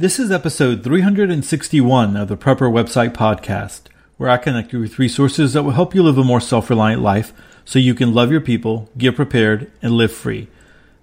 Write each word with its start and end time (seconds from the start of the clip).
This 0.00 0.18
is 0.18 0.30
episode 0.30 0.82
361 0.82 2.16
of 2.16 2.28
the 2.28 2.36
Prepper 2.38 2.72
Website 2.72 3.12
Podcast, 3.12 3.82
where 4.16 4.30
I 4.30 4.38
connect 4.38 4.72
you 4.72 4.80
with 4.80 4.98
resources 4.98 5.52
that 5.52 5.62
will 5.62 5.72
help 5.72 5.94
you 5.94 6.02
live 6.02 6.16
a 6.16 6.24
more 6.24 6.40
self 6.40 6.70
reliant 6.70 7.02
life 7.02 7.34
so 7.66 7.78
you 7.78 7.94
can 7.94 8.14
love 8.14 8.30
your 8.32 8.40
people, 8.40 8.88
get 8.96 9.14
prepared, 9.14 9.70
and 9.82 9.92
live 9.92 10.10
free. 10.10 10.48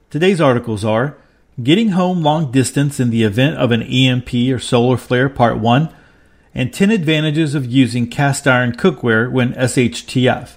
Today's 0.10 0.41
articles 0.41 0.83
are 0.83 1.15
Getting 1.62 1.89
Home 1.89 2.23
Long 2.23 2.52
Distance 2.52 2.99
in 2.99 3.12
the 3.12 3.21
Event 3.21 3.57
of 3.57 3.71
an 3.71 3.83
EMP 3.83 4.33
or 4.52 4.57
Solar 4.57 4.98
Flare, 4.98 5.29
Part 5.29 5.59
1, 5.59 5.93
and 6.55 6.73
10 6.73 6.89
Advantages 6.89 7.54
of 7.54 7.68
Using 7.68 8.09
Cast 8.09 8.48
Iron 8.48 8.71
Cookware 8.71 9.32
when 9.32 9.54
SHTF. 9.54 10.55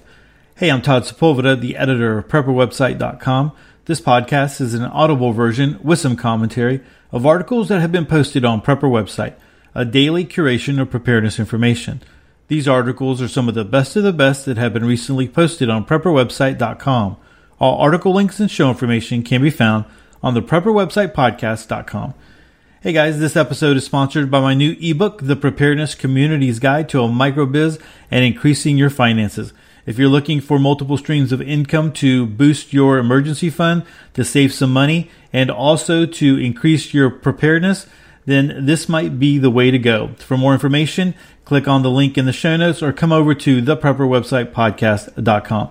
Hey, 0.55 0.71
I'm 0.71 0.81
Todd 0.81 1.03
Sepulveda, 1.03 1.61
the 1.61 1.77
editor 1.77 2.17
of 2.17 2.27
PrepperWebsite.com. 2.27 3.51
This 3.85 4.01
podcast 4.01 4.59
is 4.59 4.73
an 4.73 4.85
audible 4.85 5.31
version 5.31 5.79
with 5.83 5.99
some 5.99 6.15
commentary 6.15 6.81
of 7.11 7.25
articles 7.25 7.67
that 7.67 7.81
have 7.81 7.91
been 7.91 8.05
posted 8.05 8.45
on 8.45 8.61
Prepper 8.61 8.89
website, 8.89 9.35
a 9.75 9.85
daily 9.85 10.25
curation 10.25 10.79
of 10.79 10.89
preparedness 10.89 11.39
information. 11.39 12.01
These 12.47 12.67
articles 12.67 13.21
are 13.21 13.27
some 13.27 13.47
of 13.47 13.55
the 13.55 13.63
best 13.63 13.95
of 13.95 14.03
the 14.03 14.13
best 14.13 14.45
that 14.45 14.57
have 14.57 14.73
been 14.73 14.85
recently 14.85 15.27
posted 15.27 15.69
on 15.69 15.85
prepperwebsite.com. 15.85 17.17
All 17.59 17.79
article 17.79 18.13
links 18.13 18.39
and 18.39 18.51
show 18.51 18.69
information 18.69 19.23
can 19.23 19.41
be 19.41 19.49
found 19.49 19.85
on 20.23 20.33
the 20.33 20.41
prepperwebsitepodcast.com. 20.41 22.13
Hey 22.81 22.93
guys, 22.93 23.19
this 23.19 23.35
episode 23.35 23.77
is 23.77 23.85
sponsored 23.85 24.31
by 24.31 24.41
my 24.41 24.53
new 24.53 24.75
ebook, 24.81 25.21
The 25.21 25.35
Preparedness 25.35 25.95
Community's 25.95 26.59
Guide 26.59 26.89
to 26.89 27.03
a 27.03 27.07
Microbiz 27.07 27.79
and 28.09 28.25
Increasing 28.25 28.77
Your 28.77 28.89
Finances. 28.89 29.53
If 29.85 29.97
you're 29.97 30.09
looking 30.09 30.41
for 30.41 30.59
multiple 30.59 30.97
streams 30.97 31.31
of 31.31 31.41
income 31.41 31.91
to 31.93 32.25
boost 32.25 32.71
your 32.71 32.99
emergency 32.99 33.49
fund, 33.49 33.83
to 34.13 34.23
save 34.23 34.53
some 34.53 34.71
money, 34.71 35.09
and 35.33 35.49
also 35.49 36.05
to 36.05 36.37
increase 36.37 36.93
your 36.93 37.09
preparedness, 37.09 37.87
then 38.25 38.65
this 38.65 38.87
might 38.87 39.19
be 39.19 39.37
the 39.37 39.49
way 39.49 39.71
to 39.71 39.79
go. 39.79 40.11
For 40.19 40.37
more 40.37 40.53
information, 40.53 41.15
click 41.45 41.67
on 41.67 41.81
the 41.81 41.89
link 41.89 42.17
in 42.17 42.25
the 42.25 42.33
show 42.33 42.55
notes 42.57 42.83
or 42.83 42.93
come 42.93 43.11
over 43.11 43.33
to 43.33 43.61
theprepperwebsitepodcast.com. 43.61 45.69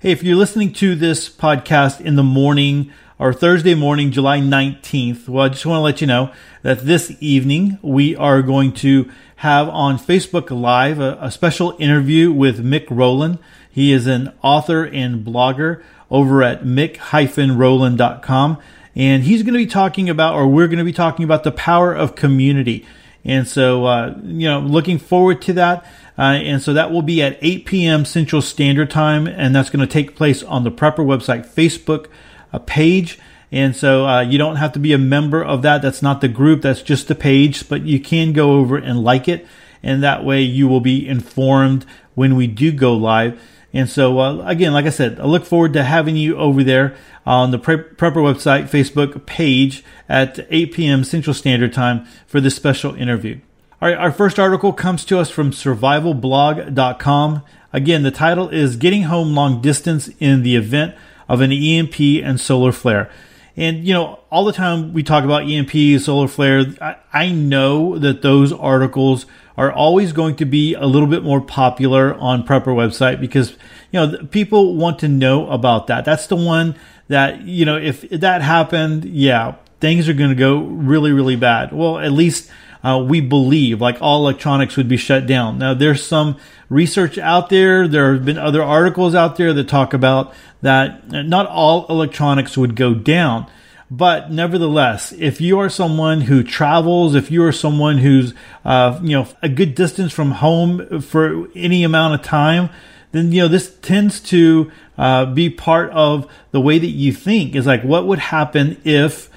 Hey, 0.00 0.12
if 0.12 0.22
you're 0.22 0.36
listening 0.36 0.72
to 0.74 0.94
this 0.94 1.30
podcast 1.30 2.00
in 2.00 2.16
the 2.16 2.22
morning 2.22 2.92
or 3.18 3.32
Thursday 3.32 3.74
morning, 3.74 4.10
July 4.10 4.40
19th, 4.40 5.26
well, 5.28 5.46
I 5.46 5.48
just 5.48 5.64
want 5.64 5.78
to 5.78 5.82
let 5.82 6.02
you 6.02 6.06
know 6.06 6.32
that 6.62 6.84
this 6.84 7.16
evening 7.20 7.78
we 7.80 8.14
are 8.14 8.42
going 8.42 8.72
to 8.74 9.10
have 9.36 9.68
on 9.68 9.98
Facebook 9.98 10.50
Live 10.50 11.00
a, 11.00 11.18
a 11.20 11.30
special 11.30 11.76
interview 11.78 12.30
with 12.30 12.64
Mick 12.64 12.86
Rowland. 12.90 13.38
He 13.76 13.92
is 13.92 14.06
an 14.06 14.32
author 14.40 14.84
and 14.84 15.22
blogger 15.22 15.82
over 16.10 16.42
at 16.42 16.64
mick-rowland.com. 16.64 18.58
And 18.94 19.22
he's 19.22 19.42
going 19.42 19.52
to 19.52 19.58
be 19.58 19.66
talking 19.66 20.08
about, 20.08 20.34
or 20.34 20.46
we're 20.46 20.68
going 20.68 20.78
to 20.78 20.84
be 20.84 20.94
talking 20.94 21.26
about 21.26 21.44
the 21.44 21.52
power 21.52 21.92
of 21.94 22.14
community. 22.14 22.86
And 23.22 23.46
so, 23.46 23.84
uh, 23.84 24.16
you 24.24 24.48
know, 24.48 24.60
looking 24.60 24.98
forward 24.98 25.42
to 25.42 25.52
that. 25.52 25.84
Uh, 26.16 26.22
and 26.22 26.62
so 26.62 26.72
that 26.72 26.90
will 26.90 27.02
be 27.02 27.22
at 27.22 27.36
8 27.42 27.66
p.m. 27.66 28.06
Central 28.06 28.40
Standard 28.40 28.90
Time. 28.90 29.26
And 29.26 29.54
that's 29.54 29.68
going 29.68 29.86
to 29.86 29.92
take 29.92 30.16
place 30.16 30.42
on 30.42 30.64
the 30.64 30.70
Prepper 30.70 31.04
website 31.04 31.46
Facebook 31.46 32.06
uh, 32.54 32.60
page. 32.60 33.18
And 33.52 33.76
so 33.76 34.06
uh, 34.06 34.22
you 34.22 34.38
don't 34.38 34.56
have 34.56 34.72
to 34.72 34.78
be 34.78 34.94
a 34.94 34.98
member 34.98 35.44
of 35.44 35.60
that. 35.60 35.82
That's 35.82 36.00
not 36.00 36.22
the 36.22 36.28
group. 36.28 36.62
That's 36.62 36.80
just 36.80 37.08
the 37.08 37.14
page. 37.14 37.68
But 37.68 37.82
you 37.82 38.00
can 38.00 38.32
go 38.32 38.52
over 38.52 38.78
and 38.78 39.04
like 39.04 39.28
it. 39.28 39.46
And 39.82 40.02
that 40.02 40.24
way 40.24 40.40
you 40.40 40.66
will 40.66 40.80
be 40.80 41.06
informed 41.06 41.84
when 42.14 42.36
we 42.36 42.46
do 42.46 42.72
go 42.72 42.94
live. 42.94 43.38
And 43.72 43.88
so, 43.90 44.18
uh, 44.18 44.42
again, 44.46 44.72
like 44.72 44.86
I 44.86 44.90
said, 44.90 45.20
I 45.20 45.24
look 45.24 45.44
forward 45.44 45.72
to 45.74 45.82
having 45.84 46.16
you 46.16 46.36
over 46.36 46.64
there 46.64 46.96
on 47.26 47.50
the 47.50 47.58
Prepper 47.58 47.96
website 47.96 48.70
Facebook 48.70 49.26
page 49.26 49.84
at 50.08 50.46
8 50.50 50.72
p.m. 50.72 51.04
Central 51.04 51.34
Standard 51.34 51.72
Time 51.72 52.06
for 52.26 52.40
this 52.40 52.56
special 52.56 52.94
interview. 52.94 53.40
All 53.82 53.88
right, 53.88 53.98
our 53.98 54.12
first 54.12 54.38
article 54.38 54.72
comes 54.72 55.04
to 55.06 55.18
us 55.18 55.28
from 55.28 55.50
survivalblog.com. 55.50 57.42
Again, 57.72 58.02
the 58.02 58.10
title 58.10 58.48
is 58.48 58.76
Getting 58.76 59.02
Home 59.02 59.34
Long 59.34 59.60
Distance 59.60 60.08
in 60.18 60.42
the 60.42 60.56
Event 60.56 60.94
of 61.28 61.40
an 61.40 61.52
EMP 61.52 62.00
and 62.22 62.40
Solar 62.40 62.72
Flare. 62.72 63.10
And, 63.56 63.86
you 63.86 63.94
know, 63.94 64.20
all 64.30 64.44
the 64.44 64.52
time 64.52 64.92
we 64.92 65.02
talk 65.02 65.24
about 65.24 65.48
EMP, 65.48 66.00
solar 66.00 66.28
flare, 66.28 66.66
I, 66.80 66.96
I 67.12 67.30
know 67.30 67.98
that 67.98 68.20
those 68.20 68.52
articles 68.52 69.24
are 69.56 69.72
always 69.72 70.12
going 70.12 70.36
to 70.36 70.44
be 70.44 70.74
a 70.74 70.86
little 70.86 71.08
bit 71.08 71.22
more 71.22 71.40
popular 71.40 72.14
on 72.14 72.46
Prepper 72.46 72.74
website 72.74 73.20
because, 73.20 73.52
you 73.90 74.00
know, 74.00 74.26
people 74.30 74.76
want 74.76 74.98
to 75.00 75.08
know 75.08 75.48
about 75.48 75.86
that. 75.86 76.04
That's 76.04 76.26
the 76.26 76.36
one 76.36 76.76
that, 77.08 77.42
you 77.42 77.64
know, 77.64 77.76
if 77.76 78.08
that 78.10 78.42
happened, 78.42 79.04
yeah, 79.04 79.56
things 79.80 80.08
are 80.08 80.14
going 80.14 80.30
to 80.30 80.36
go 80.36 80.58
really, 80.58 81.12
really 81.12 81.36
bad. 81.36 81.72
Well, 81.72 81.98
at 81.98 82.12
least 82.12 82.50
uh, 82.82 83.04
we 83.06 83.20
believe 83.20 83.80
like 83.80 83.96
all 84.00 84.20
electronics 84.20 84.76
would 84.76 84.88
be 84.88 84.96
shut 84.96 85.26
down. 85.26 85.58
Now, 85.58 85.74
there's 85.74 86.04
some 86.04 86.36
research 86.68 87.18
out 87.18 87.48
there. 87.48 87.88
There 87.88 88.14
have 88.14 88.24
been 88.24 88.38
other 88.38 88.62
articles 88.62 89.14
out 89.14 89.36
there 89.36 89.52
that 89.52 89.68
talk 89.68 89.94
about 89.94 90.34
that 90.62 91.08
not 91.08 91.46
all 91.46 91.86
electronics 91.88 92.56
would 92.56 92.76
go 92.76 92.94
down. 92.94 93.46
But 93.90 94.32
nevertheless, 94.32 95.12
if 95.12 95.40
you 95.40 95.60
are 95.60 95.68
someone 95.68 96.22
who 96.22 96.42
travels, 96.42 97.14
if 97.14 97.30
you 97.30 97.44
are 97.44 97.52
someone 97.52 97.98
who's, 97.98 98.34
uh, 98.64 98.98
you 99.02 99.16
know, 99.16 99.28
a 99.42 99.48
good 99.48 99.76
distance 99.76 100.12
from 100.12 100.32
home 100.32 101.00
for 101.00 101.48
any 101.54 101.84
amount 101.84 102.14
of 102.14 102.22
time, 102.22 102.70
then, 103.12 103.30
you 103.30 103.42
know, 103.42 103.48
this 103.48 103.74
tends 103.78 104.20
to 104.20 104.72
uh, 104.98 105.26
be 105.26 105.48
part 105.48 105.90
of 105.90 106.30
the 106.50 106.60
way 106.60 106.78
that 106.78 106.86
you 106.86 107.12
think 107.12 107.54
is 107.54 107.66
like, 107.66 107.82
what 107.82 108.06
would 108.06 108.18
happen 108.18 108.80
if 108.84 109.30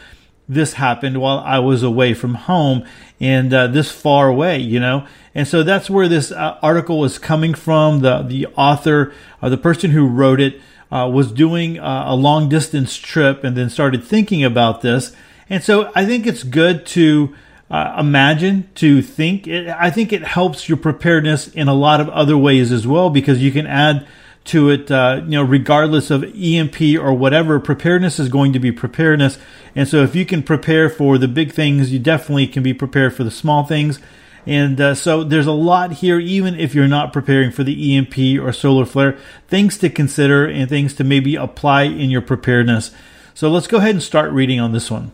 this 0.48 0.74
happened 0.74 1.22
while 1.22 1.38
I 1.40 1.60
was 1.60 1.84
away 1.84 2.16
from 2.16 2.34
home 2.34 2.84
and 3.20 3.54
uh, 3.54 3.68
this 3.68 3.92
far 3.92 4.28
away, 4.28 4.58
you 4.58 4.80
know? 4.80 5.06
And 5.36 5.48
so 5.48 5.62
that's 5.62 5.92
where 5.92 6.08
this 6.08 6.32
uh, 6.32 6.58
article 6.64 7.06
is 7.06 7.20
coming 7.20 7.54
from. 7.54 8.00
The, 8.00 8.24
the 8.24 8.48
author, 8.58 9.14
uh, 9.44 9.50
the 9.50 9.58
person 9.58 9.92
who 9.92 10.08
wrote 10.08 10.42
it, 10.42 10.60
uh, 10.92 11.10
was 11.12 11.32
doing 11.32 11.80
uh, 11.80 12.06
a 12.08 12.16
long 12.16 12.50
distance 12.50 12.96
trip 12.98 13.44
and 13.44 13.56
then 13.56 13.70
started 13.70 14.04
thinking 14.04 14.44
about 14.44 14.82
this. 14.82 15.16
And 15.50 15.64
so 15.64 15.92
I 15.96 16.06
think 16.06 16.28
it's 16.28 16.44
good 16.44 16.86
to 16.88 17.36
uh, 17.70 17.96
imagine, 18.00 18.70
to 18.76 19.02
think. 19.02 19.48
It, 19.48 19.68
I 19.68 19.90
think 19.92 20.12
it 20.12 20.24
helps 20.24 20.68
your 20.68 20.78
preparedness 20.78 21.48
in 21.48 21.68
a 21.68 21.74
lot 21.74 22.02
of 22.02 22.10
other 22.10 22.38
ways 22.38 22.72
as 22.72 22.88
well 22.88 23.10
because 23.10 23.42
you 23.42 23.52
can 23.52 23.68
add 23.68 24.08
to 24.46 24.70
it, 24.70 24.90
uh, 24.90 25.22
you 25.26 25.32
know, 25.32 25.44
regardless 25.44 26.10
of 26.10 26.24
EMP 26.24 26.82
or 27.00 27.14
whatever, 27.14 27.60
preparedness 27.60 28.20
is 28.20 28.30
going 28.30 28.54
to 28.54 28.60
be 28.60 28.72
preparedness. 28.72 29.38
And 29.76 29.88
so 29.88 30.02
if 30.02 30.16
you 30.16 30.26
can 30.26 30.42
prepare 30.42 30.90
for 30.90 31.18
the 31.18 31.28
big 31.28 31.52
things, 31.52 31.92
you 31.92 32.00
definitely 32.00 32.48
can 32.48 32.64
be 32.64 32.74
prepared 32.74 33.14
for 33.14 33.24
the 33.24 33.32
small 33.32 33.64
things. 33.64 34.00
And 34.46 34.80
uh, 34.80 34.96
so 34.96 35.24
there's 35.24 35.48
a 35.48 35.52
lot 35.52 35.94
here, 35.94 36.20
even 36.20 36.60
if 36.60 36.74
you're 36.74 36.88
not 36.88 37.14
preparing 37.14 37.52
for 37.52 37.64
the 37.64 37.96
EMP 37.96 38.42
or 38.42 38.52
solar 38.54 38.86
flare, 38.86 39.18
things 39.48 39.78
to 39.80 39.90
consider 39.90 40.46
and 40.48 40.70
things 40.70 40.94
to 40.96 41.04
maybe 41.04 41.36
apply 41.36 41.84
in 41.84 42.10
your 42.10 42.22
preparedness. 42.22 42.92
So 43.34 43.50
let's 43.50 43.68
go 43.68 43.78
ahead 43.78 43.92
and 43.92 44.04
start 44.04 44.32
reading 44.32 44.60
on 44.60 44.72
this 44.72 44.90
one. 44.90 45.12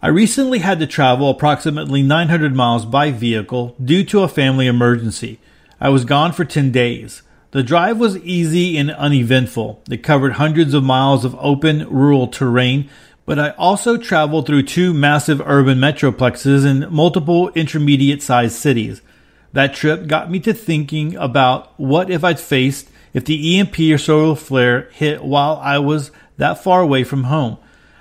I 0.00 0.08
recently 0.08 0.58
had 0.58 0.80
to 0.80 0.86
travel 0.86 1.30
approximately 1.30 2.02
900 2.02 2.54
miles 2.54 2.84
by 2.84 3.10
vehicle 3.12 3.76
due 3.82 4.04
to 4.06 4.22
a 4.22 4.28
family 4.28 4.66
emergency. 4.66 5.38
I 5.80 5.90
was 5.90 6.04
gone 6.04 6.32
for 6.32 6.44
10 6.44 6.72
days. 6.72 7.22
The 7.52 7.62
drive 7.62 7.98
was 7.98 8.16
easy 8.18 8.78
and 8.78 8.90
uneventful. 8.90 9.82
It 9.90 10.02
covered 10.02 10.32
hundreds 10.32 10.74
of 10.74 10.82
miles 10.82 11.24
of 11.24 11.36
open, 11.38 11.86
rural 11.88 12.26
terrain, 12.26 12.88
but 13.24 13.38
I 13.38 13.50
also 13.50 13.96
traveled 13.96 14.46
through 14.46 14.64
two 14.64 14.92
massive 14.92 15.40
urban 15.44 15.78
metroplexes 15.78 16.64
and 16.64 16.90
multiple 16.90 17.50
intermediate 17.50 18.22
sized 18.22 18.56
cities. 18.56 19.02
That 19.52 19.74
trip 19.74 20.06
got 20.06 20.30
me 20.30 20.40
to 20.40 20.54
thinking 20.54 21.14
about 21.16 21.78
what 21.78 22.10
if 22.10 22.24
I'd 22.24 22.40
faced 22.40 22.88
if 23.12 23.24
the 23.24 23.58
EMP 23.58 23.78
or 23.78 23.98
solar 23.98 24.34
flare 24.34 24.88
hit 24.92 25.22
while 25.22 25.56
I 25.62 25.78
was 25.78 26.10
that 26.38 26.62
far 26.62 26.80
away 26.80 27.04
from 27.04 27.24
home. 27.24 27.58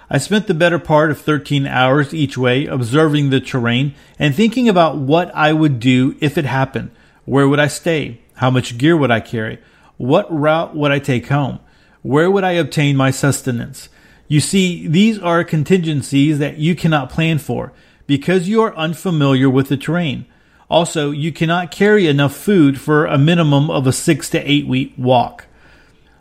I 0.09 0.18
spent 0.18 0.48
the 0.48 0.54
better 0.54 0.80
part 0.80 1.12
of 1.12 1.22
13 1.22 1.66
hours 1.68 2.14
each 2.14 2.38
way 2.38 2.66
observing 2.66 3.30
the 3.30 3.40
terrain 3.40 3.94
and 4.20 4.36
thinking 4.36 4.68
about 4.68 4.97
what 4.97 5.34
I 5.35 5.53
would 5.53 5.79
do 5.79 6.18
if 6.20 6.38
it 6.38 6.46
happened. 6.46 6.91
Where 7.26 7.47
would 7.47 7.59
I 7.59 7.68
stay? 7.68 8.22
How 8.35 8.50
much 8.50 8.78
gear 8.78 8.97
would 8.97 9.12
I 9.12 9.20
carry? 9.20 9.59
What 9.97 10.32
route 10.34 10.76
would 10.76 10.91
I 10.91 11.00
take 11.00 11.28
home? 11.28 11.59
Where 12.02 12.32
would 12.32 12.44
I 12.44 12.53
obtain 12.53 12.97
my 12.97 13.12
sustenance? 13.12 13.88
You 14.32 14.40
see, 14.40 14.88
these 14.88 15.20
are 15.20 15.44
contingencies 15.44 16.40
that 16.40 16.58
you 16.58 16.74
cannot 16.74 17.10
plan 17.10 17.38
for 17.38 17.74
because 18.08 18.48
you 18.48 18.62
are 18.62 18.74
unfamiliar 18.78 19.50
with 19.50 19.68
the 19.68 19.76
terrain. 19.76 20.26
Also, 20.70 21.12
you 21.12 21.34
cannot 21.34 21.70
carry 21.70 22.08
enough 22.08 22.34
food 22.34 22.80
for 22.80 23.06
a 23.06 23.18
minimum 23.18 23.70
of 23.70 23.86
a 23.88 23.92
six 23.92 24.30
to 24.30 24.40
eight 24.50 24.66
week 24.66 24.94
walk. 24.98 25.48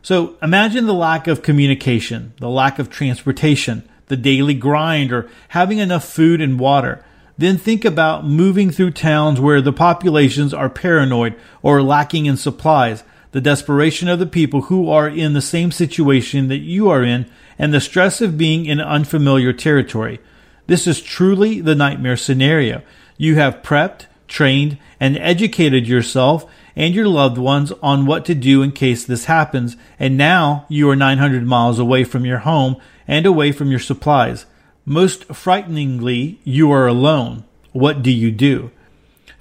So 0.03 0.35
imagine 0.43 0.87
the 0.87 0.93
lack 0.93 1.29
of 1.29 1.43
communication, 1.43 2.33
the 2.41 2.49
lack 2.49 2.81
of 2.81 2.91
transportation, 2.91 3.89
the 4.09 4.17
daily 4.17 4.55
grind, 4.55 5.13
or 5.13 5.31
having 5.51 5.79
enough 5.79 6.05
food 6.05 6.41
and 6.41 6.59
water. 6.59 7.05
Then 7.39 7.59
think 7.59 7.85
about 7.85 8.27
moving 8.27 8.73
through 8.73 8.91
towns 8.91 9.41
where 9.41 9.63
the 9.63 9.73
populations 9.73 10.53
are 10.53 10.69
paranoid 10.69 11.37
or 11.63 11.81
lacking 11.81 12.27
in 12.27 12.37
supplies, 12.37 13.05
the 13.33 13.41
desperation 13.41 14.09
of 14.09 14.19
the 14.19 14.27
people 14.27 14.63
who 14.63 14.91
are 14.91 15.09
in 15.09 15.33
the 15.33 15.41
same 15.41 15.71
situation 15.71 16.49
that 16.49 16.59
you 16.59 16.89
are 16.91 17.03
in, 17.03 17.27
and 17.59 17.73
the 17.73 17.81
stress 17.81 18.21
of 18.21 18.39
being 18.39 18.67
in 18.67 18.81
unfamiliar 18.81 19.53
territory. 19.53 20.19
This 20.67 20.87
is 20.87 21.01
truly 21.01 21.61
the 21.61 21.75
nightmare 21.75 22.17
scenario. 22.17 22.83
You 23.17 23.37
have 23.37 23.63
prepped, 23.63 24.07
trained, 24.29 24.79
and 24.99 25.19
educated 25.19 25.87
yourself 25.87 26.51
and 26.77 26.95
your 26.95 27.09
loved 27.09 27.37
ones 27.37 27.73
on 27.83 28.07
what 28.07 28.25
to 28.25 28.35
do 28.35 28.63
in 28.63 28.73
case 28.73 29.05
this 29.05 29.27
happens, 29.27 29.77
and 29.99 30.17
now 30.17 30.65
you 30.69 30.89
are 30.89 30.97
900 30.97 31.45
miles 31.45 31.79
away 31.79 32.05
from 32.05 32.25
your 32.25 32.39
home 32.39 32.77
and 33.07 33.27
away 33.27 33.53
from 33.53 33.71
your 33.71 33.81
supplies. 33.81 34.47
Most 34.85 35.25
frighteningly, 35.27 36.41
you 36.45 36.73
are 36.73 36.87
alone. 36.87 37.45
What 37.73 38.03
do 38.03 38.11
you 38.11 38.31
do? 38.31 38.71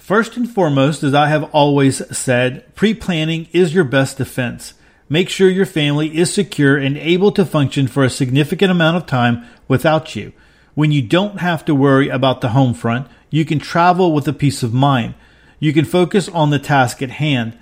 First 0.10 0.38
and 0.38 0.50
foremost, 0.50 1.04
as 1.04 1.14
I 1.14 1.28
have 1.28 1.44
always 1.54 2.02
said, 2.18 2.74
pre 2.74 2.96
planning 2.96 3.48
is 3.54 3.76
your 3.76 3.84
best 3.84 4.18
defense. 4.18 4.74
Make 5.08 5.30
sure 5.30 5.48
your 5.48 5.68
family 5.68 6.18
is 6.18 6.34
secure 6.34 6.76
and 6.78 6.98
able 6.98 7.32
to 7.34 7.46
function 7.46 7.88
for 7.88 8.04
a 8.04 8.10
significant 8.10 8.72
amount 8.72 8.98
of 8.98 9.06
time 9.06 9.46
without 9.68 10.16
you. 10.16 10.34
When 10.74 10.92
you 10.92 11.04
don't 11.04 11.42
have 11.42 11.64
to 11.66 11.76
worry 11.76 12.10
about 12.10 12.42
the 12.42 12.50
home 12.50 12.74
front, 12.74 13.08
you 13.30 13.46
can 13.46 13.60
travel 13.60 14.12
with 14.12 14.28
a 14.28 14.34
peace 14.34 14.64
of 14.64 14.74
mind. 14.74 15.14
You 15.60 15.74
can 15.74 15.86
focus 15.86 16.28
on 16.28 16.50
the 16.50 16.58
task 16.58 17.04
at 17.04 17.12
hand. 17.12 17.56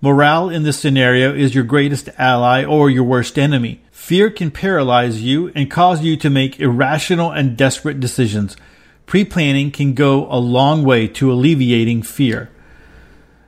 Morale 0.00 0.48
in 0.48 0.62
this 0.62 0.78
scenario 0.78 1.34
is 1.34 1.54
your 1.54 1.64
greatest 1.64 2.08
ally 2.16 2.64
or 2.64 2.88
your 2.88 3.04
worst 3.04 3.38
enemy. 3.38 3.82
Fear 3.90 4.30
can 4.30 4.50
paralyze 4.50 5.20
you 5.20 5.52
and 5.54 5.70
cause 5.70 6.02
you 6.02 6.16
to 6.16 6.30
make 6.30 6.60
irrational 6.60 7.30
and 7.30 7.58
desperate 7.58 8.00
decisions. 8.00 8.56
Pre 9.10 9.24
planning 9.24 9.72
can 9.72 9.94
go 9.94 10.30
a 10.30 10.38
long 10.38 10.84
way 10.84 11.08
to 11.08 11.32
alleviating 11.32 12.02
fear. 12.02 12.48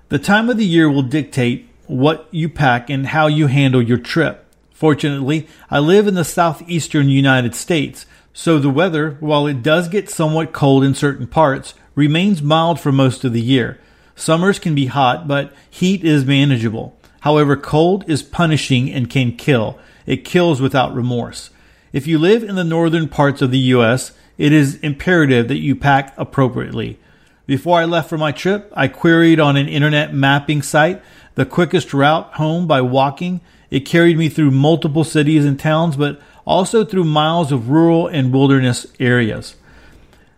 The 0.09 0.19
time 0.19 0.51
of 0.51 0.57
the 0.57 0.65
year 0.65 0.91
will 0.91 1.03
dictate 1.03 1.69
what 1.87 2.27
you 2.33 2.49
pack 2.49 2.91
and 2.91 3.07
how 3.07 3.29
you 3.29 3.47
handle 3.47 3.81
your 3.81 3.99
trip. 3.99 4.45
Fortunately, 4.73 5.47
I 5.71 5.79
live 5.79 6.09
in 6.09 6.15
the 6.15 6.25
southeastern 6.25 7.11
United 7.11 7.55
States, 7.55 8.07
so 8.33 8.59
the 8.59 8.71
weather, 8.71 9.17
while 9.21 9.47
it 9.47 9.63
does 9.63 9.87
get 9.87 10.11
somewhat 10.11 10.53
cold 10.53 10.83
in 10.83 10.97
certain 10.97 11.29
parts, 11.29 11.75
remains 11.95 12.43
mild 12.43 12.81
for 12.81 12.91
most 12.91 13.23
of 13.23 13.33
the 13.33 13.41
year. 13.41 13.79
Summers 14.17 14.59
can 14.59 14.75
be 14.75 14.87
hot, 14.87 15.29
but 15.29 15.53
heat 15.71 16.05
is 16.05 16.25
manageable. 16.25 16.99
However, 17.21 17.57
cold 17.57 18.03
is 18.11 18.25
punishing 18.25 18.91
and 18.91 19.09
can 19.09 19.37
kill. 19.37 19.79
It 20.07 20.25
kills 20.25 20.61
without 20.61 20.93
remorse. 20.93 21.51
If 21.93 22.09
you 22.09 22.19
live 22.19 22.43
in 22.43 22.57
the 22.57 22.65
northern 22.65 23.09
parts 23.09 23.41
of 23.41 23.53
the 23.53 23.59
U.S., 23.59 24.11
it 24.39 24.53
is 24.53 24.77
imperative 24.77 25.49
that 25.49 25.59
you 25.59 25.77
pack 25.77 26.15
appropriately. 26.17 26.99
Before 27.47 27.79
I 27.79 27.85
left 27.85 28.09
for 28.09 28.19
my 28.19 28.33
trip, 28.33 28.73
I 28.75 28.89
queried 28.89 29.41
on 29.41 29.57
an 29.57 29.69
internet 29.69 30.15
mapping 30.15 30.63
site 30.63 31.03
the 31.35 31.47
quickest 31.47 31.93
route 31.93 32.35
home 32.35 32.67
by 32.67 32.81
walking. 32.81 33.41
It 33.71 33.81
carried 33.81 34.19
me 34.19 34.29
through 34.29 34.51
multiple 34.51 35.05
cities 35.05 35.45
and 35.45 35.59
towns, 35.59 35.97
but 35.97 36.21
also 36.45 36.85
through 36.85 37.05
miles 37.05 37.53
of 37.53 37.71
rural 37.71 38.07
and 38.07 38.33
wilderness 38.33 38.87
areas. 39.01 39.57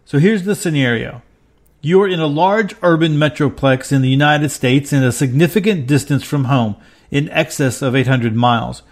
So 0.05 0.19
here's 0.19 0.45
the 0.45 0.55
scenario. 0.55 1.23
You 1.81 2.01
are 2.03 2.09
in 2.09 2.21
a 2.21 2.27
large 2.27 2.75
urban 2.83 3.17
metroplex 3.17 3.93
in 3.93 4.03
the 4.03 4.09
United 4.09 4.51
States 4.51 4.93
and 4.93 5.05
a 5.05 5.13
significant 5.13 5.87
distance 5.87 6.25
from 6.25 6.45
home, 6.45 6.77
in 7.11 7.29
excess 7.31 7.83
of 7.83 7.95
800 7.95 8.35
miles, 8.35 8.83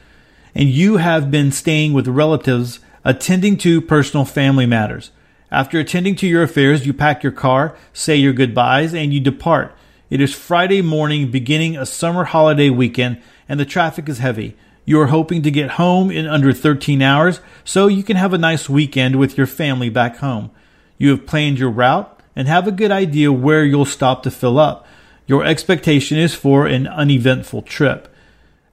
and 0.55 0.69
you 0.69 0.99
have 0.99 1.31
been 1.31 1.51
staying 1.51 1.93
with 1.93 2.07
relatives 2.07 2.79
attending 3.05 3.57
to 3.59 3.81
personal 3.81 4.25
family 4.25 4.67
matters. 4.67 5.11
After 5.51 5.79
attending 5.79 6.15
to 6.17 6.27
your 6.27 6.43
affairs, 6.43 6.87
you 6.87 6.93
pack 6.93 7.23
your 7.23 7.33
car, 7.33 7.77
say 7.93 8.17
your 8.17 8.33
goodbyes, 8.33 8.95
and 8.95 9.13
you 9.13 9.21
depart. 9.21 9.75
It 10.09 10.21
is 10.21 10.35
Friday 10.35 10.83
morning, 10.83 11.31
beginning 11.31 11.77
a 11.77 11.87
summer 11.87 12.25
holiday 12.25 12.71
weekend, 12.71 13.21
and 13.49 13.61
the 13.61 13.65
traffic 13.65 14.09
is 14.09 14.19
heavy. 14.19 14.57
You 14.85 15.01
are 15.01 15.07
hoping 15.07 15.43
to 15.43 15.51
get 15.51 15.73
home 15.73 16.11
in 16.11 16.27
under 16.27 16.53
13 16.53 17.03
hours 17.03 17.41
so 17.65 17.87
you 17.87 18.03
can 18.03 18.17
have 18.17 18.33
a 18.33 18.39
nice 18.39 18.69
weekend 18.69 19.17
with 19.17 19.37
your 19.37 19.47
family 19.47 19.89
back 19.91 20.17
home. 20.17 20.51
You 20.99 21.11
have 21.11 21.27
planned 21.27 21.59
your 21.59 21.71
route, 21.71 22.13
and 22.35 22.49
have 22.49 22.67
a 22.67 22.73
good 22.73 22.91
idea 22.91 23.33
where 23.33 23.65
you'll 23.65 23.85
stop 23.85 24.23
to 24.23 24.31
fill 24.31 24.59
up. 24.59 24.87
Your 25.27 25.45
expectation 25.45 26.19
is 26.19 26.35
for 26.35 26.67
an 26.67 26.87
uneventful 26.87 27.63
trip. 27.63 28.09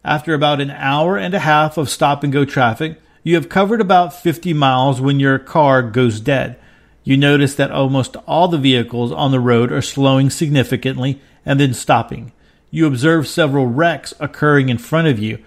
After 0.04 0.34
about 0.34 0.62
an 0.62 0.72
hour 0.72 1.18
and 1.18 1.34
a 1.34 1.40
half 1.40 1.78
of 1.78 1.90
stop 1.90 2.24
and 2.24 2.32
go 2.32 2.46
traffic, 2.46 3.00
you 3.24 3.36
have 3.36 3.50
covered 3.50 3.82
about 3.82 4.14
50 4.14 4.54
miles 4.54 5.02
when 5.02 5.20
your 5.20 5.40
car 5.40 5.82
goes 5.82 6.20
dead. 6.20 6.60
You 7.04 7.18
notice 7.18 7.56
that 7.56 7.72
almost 7.72 8.16
all 8.28 8.48
the 8.48 8.58
vehicles 8.58 9.12
on 9.12 9.32
the 9.32 9.40
road 9.40 9.72
are 9.72 9.82
slowing 9.82 10.30
significantly 10.30 11.22
and 11.46 11.60
then 11.60 11.74
stopping. 11.74 12.32
You 12.72 12.86
observe 12.86 13.28
several 13.28 13.66
wrecks 13.66 14.14
occurring 14.20 14.70
in 14.70 14.78
front 14.78 15.08
of 15.08 15.20
you, 15.20 15.40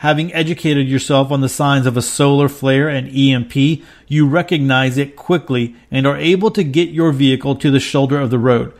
Having 0.00 0.34
educated 0.34 0.88
yourself 0.88 1.32
on 1.32 1.40
the 1.40 1.48
signs 1.48 1.86
of 1.86 1.96
a 1.96 2.02
solar 2.02 2.50
flare 2.50 2.86
and 2.86 3.08
EMP, 3.08 3.82
you 4.06 4.28
recognize 4.28 4.98
it 4.98 5.16
quickly 5.16 5.74
and 5.90 6.06
are 6.06 6.18
able 6.18 6.50
to 6.50 6.62
get 6.62 6.90
your 6.90 7.12
vehicle 7.12 7.56
to 7.56 7.70
the 7.70 7.80
shoulder 7.80 8.20
of 8.20 8.28
the 8.30 8.38
road. 8.38 8.74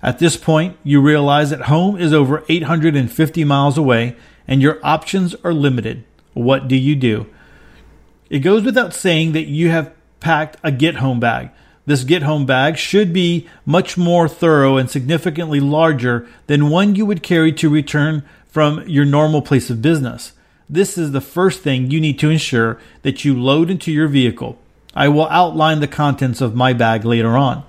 At 0.00 0.20
this 0.20 0.36
point, 0.36 0.76
you 0.84 1.00
realize 1.00 1.50
that 1.50 1.62
home 1.62 1.96
is 1.96 2.12
over 2.12 2.44
850 2.48 3.42
miles 3.42 3.76
away 3.76 4.14
and 4.46 4.62
your 4.62 4.78
options 4.84 5.34
are 5.42 5.52
limited. 5.52 6.04
What 6.34 6.68
do 6.68 6.76
you 6.76 6.94
do? 6.94 7.26
It 8.30 8.38
goes 8.38 8.62
without 8.62 8.94
saying 8.94 9.32
that 9.32 9.48
you 9.48 9.68
have 9.70 9.92
packed 10.20 10.56
a 10.62 10.70
get 10.70 10.96
home 10.96 11.20
bag. 11.20 11.50
This 11.84 12.04
get 12.04 12.22
home 12.22 12.46
bag 12.46 12.76
should 12.76 13.12
be 13.12 13.48
much 13.66 13.98
more 13.98 14.28
thorough 14.28 14.76
and 14.76 14.88
significantly 14.88 15.58
larger 15.58 16.28
than 16.46 16.70
one 16.70 16.94
you 16.94 17.04
would 17.04 17.22
carry 17.22 17.52
to 17.54 17.68
return 17.68 18.22
from 18.46 18.86
your 18.88 19.04
normal 19.04 19.42
place 19.42 19.68
of 19.70 19.82
business. 19.82 20.32
This 20.68 20.96
is 20.96 21.10
the 21.10 21.20
first 21.20 21.62
thing 21.62 21.90
you 21.90 22.00
need 22.00 22.18
to 22.20 22.30
ensure 22.30 22.78
that 23.02 23.24
you 23.24 23.38
load 23.38 23.70
into 23.70 23.90
your 23.90 24.06
vehicle. 24.06 24.56
I 24.94 25.08
will 25.08 25.28
outline 25.28 25.80
the 25.80 25.88
contents 25.88 26.40
of 26.40 26.54
my 26.54 26.72
bag 26.72 27.04
later 27.04 27.36
on. 27.36 27.64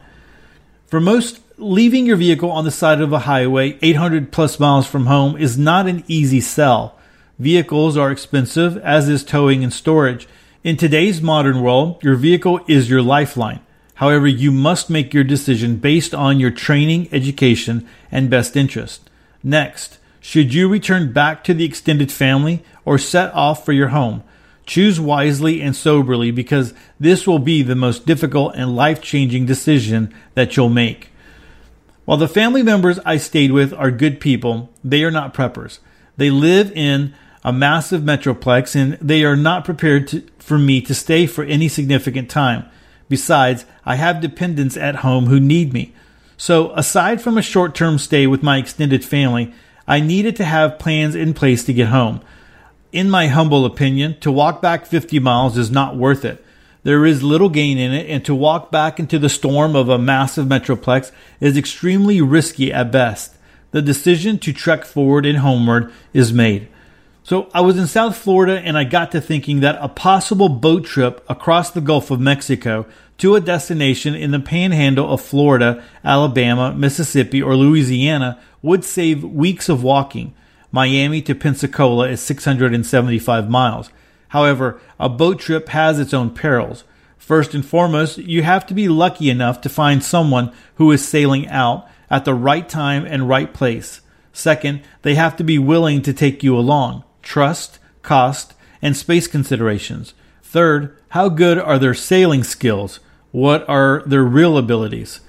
For 0.86 1.00
most, 1.00 1.40
leaving 1.58 2.06
your 2.06 2.18
vehicle 2.18 2.52
on 2.52 2.66
the 2.66 2.72
side 2.72 3.02
of 3.02 3.14
a 3.14 3.20
highway 3.20 3.80
800 3.82 4.32
plus 4.32 4.60
miles 4.60 4.86
from 4.86 5.08
home 5.08 5.36
is 5.38 5.58
not 5.58 5.88
an 5.88 6.04
easy 6.08 6.42
sell. 6.42 7.00
Vehicles 7.40 7.98
are 7.98 8.12
expensive, 8.12 8.78
as 8.78 9.10
is 9.10 9.24
towing 9.24 9.64
and 9.64 9.74
storage. 9.74 10.28
In 10.64 10.78
today's 10.78 11.24
modern 11.24 11.64
world, 11.64 12.04
your 12.04 12.14
vehicle 12.14 12.60
is 12.68 12.88
your 12.88 13.02
lifeline. 13.02 13.62
However, 13.96 14.28
you 14.28 14.52
must 14.52 14.92
make 14.92 15.12
your 15.12 15.24
decision 15.24 15.78
based 15.78 16.14
on 16.14 16.40
your 16.40 16.52
training, 16.52 17.10
education, 17.12 17.88
and 18.12 18.30
best 18.30 18.56
interest. 18.56 19.10
Next, 19.42 19.98
should 20.20 20.54
you 20.54 20.70
return 20.70 21.14
back 21.14 21.44
to 21.46 21.56
the 21.56 21.66
extended 21.66 22.12
family 22.12 22.62
or 22.86 23.00
set 23.00 23.34
off 23.34 23.66
for 23.66 23.74
your 23.74 23.88
home? 23.88 24.24
Choose 24.68 25.00
wisely 25.00 25.62
and 25.62 25.76
soberly 25.76 26.30
because 26.30 26.76
this 27.00 27.26
will 27.26 27.40
be 27.40 27.64
the 27.64 27.76
most 27.76 28.06
difficult 28.06 28.54
and 28.56 28.76
life 28.76 29.02
changing 29.02 29.48
decision 29.48 30.14
that 30.36 30.56
you'll 30.56 30.70
make. 30.70 31.10
While 32.06 32.18
the 32.18 32.28
family 32.28 32.62
members 32.62 33.00
I 33.04 33.18
stayed 33.18 33.52
with 33.52 33.74
are 33.74 33.90
good 33.90 34.20
people, 34.20 34.70
they 34.84 35.04
are 35.04 35.12
not 35.12 35.34
preppers. 35.34 35.80
They 36.18 36.30
live 36.30 36.72
in 36.74 37.16
a 37.44 37.52
massive 37.52 38.02
metroplex 38.02 38.76
and 38.76 38.94
they 39.02 39.24
are 39.24 39.36
not 39.36 39.66
prepared 39.66 40.08
to, 40.10 40.24
for 40.42 40.58
me 40.58 40.82
to 40.82 40.94
stay 40.94 41.26
for 41.26 41.44
any 41.44 41.68
significant 41.68 42.30
time. 42.30 42.66
Besides, 43.10 43.66
I 43.86 43.96
have 43.96 44.22
dependents 44.22 44.78
at 44.78 44.98
home 44.98 45.26
who 45.26 45.40
need 45.40 45.74
me. 45.74 45.94
So, 46.38 46.72
aside 46.74 47.22
from 47.22 47.38
a 47.38 47.42
short 47.42 47.76
term 47.76 47.98
stay 47.98 48.26
with 48.26 48.42
my 48.42 48.58
extended 48.58 49.06
family, 49.06 49.54
I 49.88 50.00
needed 50.00 50.36
to 50.38 50.46
have 50.46 50.80
plans 50.80 51.16
in 51.16 51.34
place 51.34 51.64
to 51.66 51.74
get 51.74 51.90
home. 51.90 52.22
In 52.92 53.10
my 53.10 53.28
humble 53.28 53.66
opinion, 53.66 54.20
to 54.22 54.32
walk 54.32 54.62
back 54.62 54.86
50 54.86 55.20
miles 55.20 55.58
is 55.58 55.70
not 55.70 55.96
worth 55.96 56.26
it. 56.26 56.44
There 56.84 57.06
is 57.06 57.22
little 57.22 57.50
gain 57.50 57.78
in 57.78 57.94
it, 57.94 58.10
and 58.10 58.26
to 58.26 58.34
walk 58.34 58.72
back 58.72 59.00
into 59.00 59.20
the 59.20 59.30
storm 59.30 59.76
of 59.76 59.88
a 59.88 60.00
massive 60.00 60.48
metroplex 60.48 61.12
is 61.40 61.58
extremely 61.58 62.22
risky 62.22 62.74
at 62.74 62.92
best. 62.92 63.36
The 63.72 63.82
decision 63.82 64.40
to 64.40 64.52
trek 64.52 64.84
forward 64.84 65.26
and 65.26 65.38
homeward 65.38 65.92
is 66.12 66.34
made. 66.34 66.68
So 67.24 67.50
I 67.54 67.62
was 67.62 67.78
in 67.78 67.86
South 67.86 68.18
Florida 68.18 68.60
and 68.60 68.76
I 68.76 68.84
got 68.84 69.12
to 69.12 69.22
thinking 69.22 69.60
that 69.60 69.78
a 69.80 69.88
possible 69.88 70.50
boat 70.50 70.86
trip 70.86 71.24
across 71.30 71.70
the 71.70 71.82
Gulf 71.82 72.10
of 72.10 72.20
Mexico 72.20 72.88
to 73.20 73.36
a 73.36 73.42
destination 73.42 74.16
in 74.16 74.32
the 74.32 74.40
panhandle 74.40 75.14
of 75.14 75.22
Florida, 75.22 75.84
Alabama, 76.04 76.74
Mississippi, 76.74 77.40
or 77.42 77.56
Louisiana 77.56 78.42
would 78.64 78.84
save 78.84 79.24
weeks 79.24 79.70
of 79.70 79.84
walking. 79.84 80.34
Miami 80.72 81.22
to 81.22 81.36
Pensacola 81.36 82.10
is 82.10 82.22
675 82.22 83.50
miles. 83.50 83.92
However, 84.30 84.82
a 85.00 85.08
boat 85.08 85.40
trip 85.40 85.70
has 85.70 86.00
its 86.00 86.16
own 86.16 86.32
perils. 86.32 86.86
First 87.20 87.54
and 87.54 87.64
foremost, 87.64 88.18
you 88.18 88.42
have 88.42 88.66
to 88.66 88.74
be 88.74 88.88
lucky 88.88 89.30
enough 89.30 89.62
to 89.62 89.70
find 89.70 90.04
someone 90.04 90.52
who 90.76 90.90
is 90.92 91.08
sailing 91.08 91.48
out 91.50 91.88
at 92.10 92.26
the 92.26 92.34
right 92.34 92.68
time 92.68 93.06
and 93.06 93.30
right 93.30 93.54
place. 93.54 94.02
Second, 94.34 94.82
they 95.04 95.14
have 95.14 95.36
to 95.36 95.44
be 95.44 95.60
willing 95.60 96.02
to 96.02 96.14
take 96.14 96.42
you 96.42 96.58
along. 96.58 97.04
Trust, 97.22 97.80
cost, 98.02 98.54
and 98.82 98.96
space 98.96 99.28
considerations. 99.28 100.14
Third, 100.42 100.98
how 101.10 101.30
good 101.30 101.58
are 101.58 101.80
their 101.80 101.94
sailing 101.94 102.44
skills? 102.44 103.00
What 103.32 103.68
are 103.70 104.04
their 104.06 104.24
real 104.24 104.58
abilities? 104.58 105.22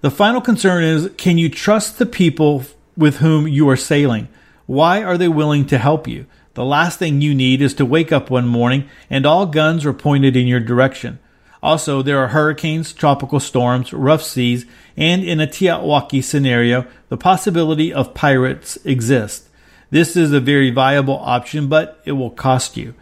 The 0.00 0.10
final 0.10 0.40
concern 0.40 0.84
is 0.84 1.10
can 1.16 1.38
you 1.38 1.48
trust 1.48 1.98
the 1.98 2.06
people 2.06 2.64
with 2.96 3.18
whom 3.18 3.48
you 3.48 3.68
are 3.68 3.76
sailing? 3.76 4.28
Why 4.66 5.02
are 5.02 5.18
they 5.18 5.28
willing 5.28 5.66
to 5.66 5.78
help 5.78 6.06
you? 6.06 6.26
The 6.54 6.64
last 6.64 6.98
thing 6.98 7.20
you 7.20 7.34
need 7.34 7.62
is 7.62 7.74
to 7.74 7.84
wake 7.84 8.12
up 8.12 8.30
one 8.30 8.46
morning 8.46 8.88
and 9.10 9.26
all 9.26 9.46
guns 9.46 9.84
are 9.84 9.92
pointed 9.92 10.36
in 10.36 10.46
your 10.46 10.60
direction. 10.60 11.18
Also, 11.62 12.02
there 12.02 12.18
are 12.18 12.28
hurricanes, 12.28 12.92
tropical 12.92 13.40
storms, 13.40 13.92
rough 13.92 14.22
seas, 14.22 14.64
and 14.96 15.24
in 15.24 15.40
a 15.40 15.46
TEOTWAWKI 15.46 16.22
scenario, 16.22 16.86
the 17.08 17.16
possibility 17.16 17.92
of 17.92 18.14
pirates 18.14 18.78
exists. 18.84 19.47
This 19.90 20.16
is 20.16 20.32
a 20.32 20.40
very 20.40 20.70
viable 20.70 21.18
option, 21.18 21.68
but 21.68 22.00
it 22.04 22.12
will 22.12 22.30
cost 22.30 22.76
you. 22.76 22.94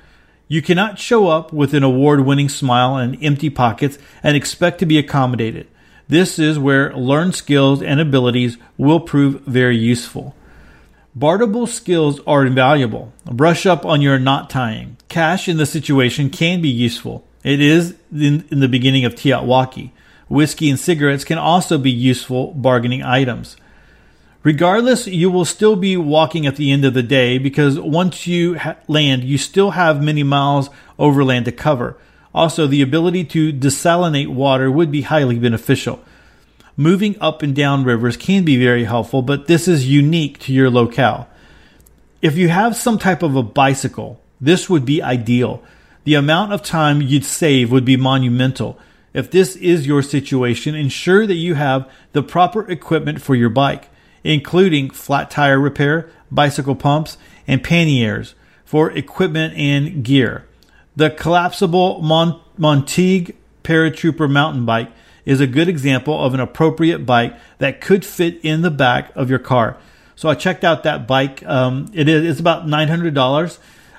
You 0.48 0.62
cannot 0.62 0.98
show 0.98 1.28
up 1.28 1.52
with 1.52 1.74
an 1.74 1.82
award 1.82 2.20
winning 2.20 2.48
smile 2.48 2.96
and 2.96 3.22
empty 3.22 3.50
pockets 3.50 3.98
and 4.22 4.36
expect 4.36 4.78
to 4.78 4.86
be 4.86 4.98
accommodated. 4.98 5.66
This 6.08 6.38
is 6.38 6.58
where 6.58 6.94
learned 6.94 7.34
skills 7.34 7.82
and 7.82 7.98
abilities 7.98 8.56
will 8.78 9.00
prove 9.00 9.40
very 9.40 9.76
useful. 9.76 10.36
Barterable 11.16 11.66
skills 11.66 12.20
are 12.26 12.46
invaluable. 12.46 13.12
Brush 13.24 13.66
up 13.66 13.84
on 13.84 14.02
your 14.02 14.18
knot 14.18 14.50
tying. 14.50 14.98
Cash 15.08 15.48
in 15.48 15.56
the 15.56 15.66
situation 15.66 16.30
can 16.30 16.60
be 16.60 16.68
useful. 16.68 17.26
It 17.42 17.60
is 17.60 17.96
in, 18.12 18.46
in 18.50 18.60
the 18.60 18.68
beginning 18.68 19.04
of 19.04 19.14
TEOTWAWKI. 19.14 19.90
Whiskey 20.28 20.70
and 20.70 20.78
cigarettes 20.78 21.24
can 21.24 21.38
also 21.38 21.78
be 21.78 21.90
useful 21.90 22.52
bargaining 22.52 23.02
items. 23.02 23.56
Regardless, 24.46 25.08
you 25.08 25.28
will 25.28 25.44
still 25.44 25.74
be 25.74 25.96
walking 25.96 26.46
at 26.46 26.54
the 26.54 26.70
end 26.70 26.84
of 26.84 26.94
the 26.94 27.02
day 27.02 27.36
because 27.36 27.80
once 27.80 28.28
you 28.28 28.56
ha- 28.56 28.76
land, 28.86 29.24
you 29.24 29.38
still 29.38 29.72
have 29.72 30.00
many 30.00 30.22
miles 30.22 30.70
overland 31.00 31.46
to 31.46 31.50
cover. 31.50 31.96
Also, 32.32 32.68
the 32.68 32.80
ability 32.80 33.24
to 33.24 33.52
desalinate 33.52 34.28
water 34.28 34.70
would 34.70 34.92
be 34.92 35.02
highly 35.02 35.36
beneficial. 35.36 36.00
Moving 36.76 37.16
up 37.20 37.42
and 37.42 37.56
down 37.56 37.82
rivers 37.82 38.16
can 38.16 38.44
be 38.44 38.56
very 38.56 38.84
helpful, 38.84 39.20
but 39.20 39.48
this 39.48 39.66
is 39.66 39.90
unique 39.90 40.38
to 40.38 40.52
your 40.52 40.70
locale. 40.70 41.28
If 42.22 42.36
you 42.36 42.48
have 42.48 42.76
some 42.76 43.00
type 43.00 43.24
of 43.24 43.34
a 43.34 43.42
bicycle, 43.42 44.20
this 44.40 44.70
would 44.70 44.84
be 44.84 45.02
ideal. 45.02 45.60
The 46.04 46.14
amount 46.14 46.52
of 46.52 46.62
time 46.62 47.02
you'd 47.02 47.24
save 47.24 47.72
would 47.72 47.84
be 47.84 47.96
monumental. 47.96 48.78
If 49.12 49.28
this 49.28 49.56
is 49.56 49.88
your 49.88 50.02
situation, 50.02 50.76
ensure 50.76 51.26
that 51.26 51.34
you 51.34 51.54
have 51.54 51.90
the 52.12 52.22
proper 52.22 52.70
equipment 52.70 53.20
for 53.20 53.34
your 53.34 53.50
bike 53.50 53.88
including 54.26 54.90
flat 54.90 55.30
tire 55.30 55.58
repair, 55.58 56.10
bicycle 56.30 56.74
pumps, 56.74 57.16
and 57.46 57.62
panniers 57.62 58.34
for 58.64 58.90
equipment 58.90 59.54
and 59.56 60.04
gear. 60.04 60.46
The 60.96 61.10
collapsible 61.10 62.02
Mont- 62.02 62.42
Paratrooper 62.58 64.30
mountain 64.30 64.64
bike 64.64 64.90
is 65.24 65.40
a 65.40 65.46
good 65.46 65.68
example 65.68 66.24
of 66.24 66.34
an 66.34 66.40
appropriate 66.40 67.00
bike 67.00 67.36
that 67.58 67.80
could 67.80 68.04
fit 68.04 68.38
in 68.44 68.62
the 68.62 68.70
back 68.70 69.10
of 69.16 69.28
your 69.28 69.40
car. 69.40 69.76
So 70.14 70.28
I 70.28 70.34
checked 70.34 70.64
out 70.64 70.84
that 70.84 71.06
bike. 71.06 71.44
Um, 71.44 71.90
it 71.92 72.08
is 72.08 72.24
it's 72.24 72.40
about 72.40 72.66
nine 72.66 72.88
hundred 72.88 73.12
dollars, 73.12 73.58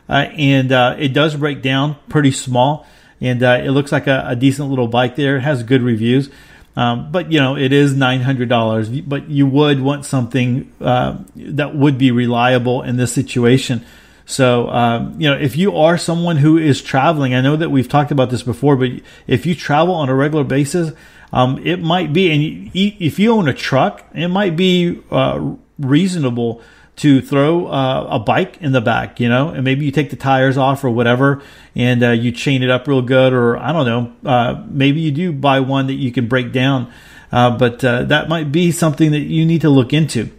uh, 0.10 0.28
and 0.38 0.72
uh, 0.72 0.96
it 0.98 1.10
does 1.10 1.36
break 1.36 1.62
down 1.62 1.98
pretty 2.10 2.32
small, 2.32 2.88
and 3.22 3.44
uh, 3.44 3.62
it 3.62 3.72
looks 3.72 3.92
like 3.92 4.08
a, 4.08 4.24
a, 4.28 4.36
decent 4.36 4.70
little 4.70 4.88
bike. 4.88 5.16
There 5.18 5.36
it 5.38 5.42
has 5.42 5.64
good 5.64 5.84
reviews. 5.84 6.30
Um, 6.78 7.12
but 7.12 7.32
you 7.32 7.40
know, 7.40 7.58
it 7.58 7.74
is 7.74 7.96
nine 7.96 8.22
hundred 8.22 8.50
dollars. 8.50 8.88
But 8.88 9.30
you 9.30 9.48
would 9.48 9.82
want 9.82 10.06
something 10.06 10.72
uh, 10.80 11.18
that 11.36 11.76
would 11.76 11.98
be 11.98 12.12
reliable 12.12 12.84
in 12.84 12.98
this 12.98 13.12
situation. 13.12 13.84
So 14.28 14.70
um, 14.70 15.20
you 15.20 15.28
know, 15.28 15.36
if 15.38 15.58
you 15.58 15.76
are 15.76 15.98
someone 15.98 16.38
who 16.38 16.58
is 16.58 16.82
traveling, 16.82 17.34
I 17.34 17.42
know 17.42 17.56
that 17.56 17.72
we've 17.72 17.90
talked 17.90 18.12
about 18.12 18.30
this 18.30 18.44
before, 18.44 18.76
but 18.76 18.92
if 19.26 19.46
you 19.48 19.56
travel 19.56 19.96
on 19.96 20.08
a 20.08 20.14
regular 20.14 20.44
basis, 20.44 20.94
um, 21.34 21.60
it 21.66 21.82
might 21.82 22.14
be, 22.14 22.32
and 22.32 22.72
if 22.76 23.18
you 23.18 23.32
own 23.32 23.48
a 23.48 23.54
truck, 23.54 24.06
it 24.14 24.28
might 24.28 24.56
be 24.56 25.02
uh, 25.10 25.56
reasonable 25.80 26.62
to 26.98 27.22
throw 27.22 27.68
uh, 27.68 28.08
a 28.12 28.20
bike 28.20 28.58
in 28.60 28.72
the 28.72 28.82
back, 28.82 29.20
you 29.20 29.30
know, 29.30 29.50
and 29.50 29.63
maybe 29.63 29.86
you 29.86 29.92
take 29.92 30.10
the 30.10 30.16
tires 30.16 30.58
off 30.58 30.84
or 30.84 30.89
whatever, 30.89 31.42
and 31.75 32.04
uh, 32.04 32.10
you 32.10 32.32
chain 32.32 32.63
it 32.63 32.70
up 32.72 32.88
real 32.88 33.04
good, 33.04 33.34
or 33.34 33.58
I 33.58 33.72
don't 33.72 33.86
know, 33.86 34.30
uh, 34.30 34.63
maybe 34.68 35.00
you 35.00 35.12
do 35.12 35.32
buy 35.32 35.60
one 35.60 35.88
that 35.88 35.94
you 35.94 36.12
can 36.12 36.27
break 36.27 36.51
down, 36.51 36.92
uh, 37.32 37.56
but 37.56 37.84
uh, 37.84 38.04
that 38.06 38.30
might 38.30 38.51
be 38.51 38.72
something 38.72 39.12
that 39.12 39.20
you 39.20 39.46
need 39.46 39.62
to 39.62 39.70
look 39.70 39.94
into. 39.94 40.32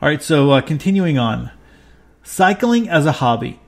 All 0.00 0.08
right, 0.08 0.22
so 0.22 0.50
uh, 0.50 0.60
continuing 0.60 1.18
on, 1.18 1.52
cycling 2.24 2.88
as 2.88 3.06
a 3.06 3.12
hobby. 3.12 3.60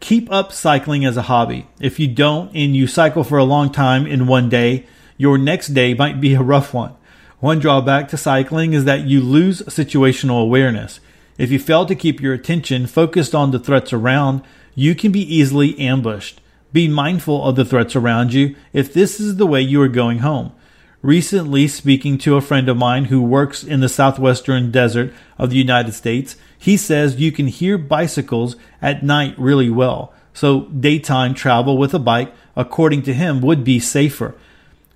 Keep 0.00 0.32
up 0.32 0.52
cycling 0.52 1.04
as 1.04 1.18
a 1.18 1.22
hobby. 1.22 1.66
If 1.80 1.98
you 2.00 2.08
don't 2.08 2.48
and 2.54 2.74
you 2.74 2.86
cycle 2.86 3.24
for 3.24 3.36
a 3.36 3.44
long 3.44 3.70
time 3.70 4.06
in 4.06 4.26
one 4.26 4.48
day, 4.48 4.86
your 5.18 5.36
next 5.36 5.68
day 5.68 5.92
might 5.92 6.20
be 6.20 6.32
a 6.32 6.40
rough 6.40 6.72
one. 6.72 6.94
One 7.40 7.58
drawback 7.58 8.08
to 8.08 8.16
cycling 8.16 8.72
is 8.72 8.84
that 8.84 9.02
you 9.02 9.20
lose 9.20 9.60
situational 9.62 10.40
awareness. 10.40 11.00
If 11.38 11.52
you 11.52 11.60
fail 11.60 11.86
to 11.86 11.94
keep 11.94 12.20
your 12.20 12.34
attention 12.34 12.88
focused 12.88 13.34
on 13.34 13.52
the 13.52 13.60
threats 13.60 13.92
around, 13.92 14.42
you 14.74 14.94
can 14.94 15.12
be 15.12 15.34
easily 15.34 15.78
ambushed. 15.78 16.40
Be 16.72 16.88
mindful 16.88 17.44
of 17.44 17.56
the 17.56 17.64
threats 17.64 17.96
around 17.96 18.34
you 18.34 18.56
if 18.72 18.92
this 18.92 19.20
is 19.20 19.36
the 19.36 19.46
way 19.46 19.62
you 19.62 19.80
are 19.80 19.88
going 19.88 20.18
home. 20.18 20.52
Recently, 21.00 21.68
speaking 21.68 22.18
to 22.18 22.34
a 22.34 22.40
friend 22.40 22.68
of 22.68 22.76
mine 22.76 23.04
who 23.04 23.22
works 23.22 23.62
in 23.62 23.78
the 23.78 23.88
southwestern 23.88 24.72
desert 24.72 25.14
of 25.38 25.50
the 25.50 25.56
United 25.56 25.94
States, 25.94 26.34
he 26.58 26.76
says 26.76 27.20
you 27.20 27.30
can 27.30 27.46
hear 27.46 27.78
bicycles 27.78 28.56
at 28.82 29.04
night 29.04 29.38
really 29.38 29.70
well. 29.70 30.12
So, 30.34 30.62
daytime 30.62 31.34
travel 31.34 31.78
with 31.78 31.94
a 31.94 32.00
bike, 32.00 32.32
according 32.56 33.02
to 33.02 33.14
him, 33.14 33.40
would 33.42 33.62
be 33.62 33.78
safer. 33.78 34.34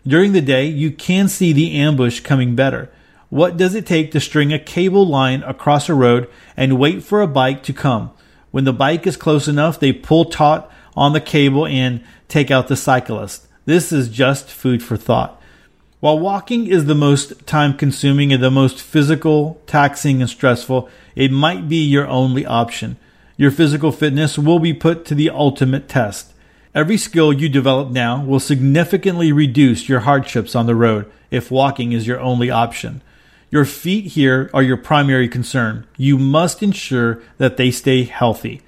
During 0.04 0.32
the 0.32 0.40
day, 0.40 0.66
you 0.66 0.90
can 0.90 1.28
see 1.28 1.52
the 1.52 1.76
ambush 1.78 2.18
coming 2.18 2.56
better. 2.56 2.90
What 3.32 3.56
does 3.56 3.74
it 3.74 3.86
take 3.86 4.12
to 4.12 4.20
string 4.20 4.52
a 4.52 4.58
cable 4.58 5.06
line 5.06 5.42
across 5.44 5.88
a 5.88 5.94
road 5.94 6.28
and 6.54 6.78
wait 6.78 7.02
for 7.02 7.22
a 7.22 7.26
bike 7.26 7.62
to 7.62 7.72
come? 7.72 8.10
When 8.50 8.64
the 8.64 8.74
bike 8.74 9.06
is 9.06 9.16
close 9.16 9.48
enough, 9.48 9.80
they 9.80 9.90
pull 9.90 10.26
taut 10.26 10.70
on 10.94 11.14
the 11.14 11.20
cable 11.22 11.66
and 11.66 12.04
take 12.28 12.50
out 12.50 12.68
the 12.68 12.76
cyclist. 12.76 13.46
This 13.64 13.90
is 13.90 14.10
just 14.10 14.50
food 14.50 14.82
for 14.82 14.98
thought. 14.98 15.40
While 16.00 16.18
walking 16.18 16.66
is 16.66 16.84
the 16.84 16.94
most 16.94 17.46
time 17.46 17.72
consuming 17.72 18.34
and 18.34 18.42
the 18.42 18.50
most 18.50 18.82
physical, 18.82 19.58
taxing, 19.66 20.20
and 20.20 20.28
stressful, 20.28 20.90
it 21.16 21.32
might 21.32 21.70
be 21.70 21.82
your 21.82 22.06
only 22.08 22.44
option. 22.44 22.98
Your 23.38 23.50
physical 23.50 23.92
fitness 23.92 24.36
will 24.36 24.58
be 24.58 24.74
put 24.74 25.06
to 25.06 25.14
the 25.14 25.30
ultimate 25.30 25.88
test. 25.88 26.34
Every 26.74 26.98
skill 26.98 27.32
you 27.32 27.48
develop 27.48 27.92
now 27.92 28.22
will 28.22 28.40
significantly 28.40 29.32
reduce 29.32 29.88
your 29.88 30.00
hardships 30.00 30.54
on 30.54 30.66
the 30.66 30.74
road 30.74 31.10
if 31.30 31.50
walking 31.50 31.92
is 31.92 32.06
your 32.06 32.20
only 32.20 32.50
option. 32.50 33.00
Your 33.52 33.66
feet 33.66 34.06
here 34.06 34.48
are 34.54 34.62
your 34.62 34.78
primary 34.78 35.28
concern. 35.28 35.86
You 35.98 36.16
must 36.16 36.62
ensure 36.62 37.22
that 37.36 37.58
they 37.58 37.70
stay 37.70 38.04
healthy. 38.04 38.62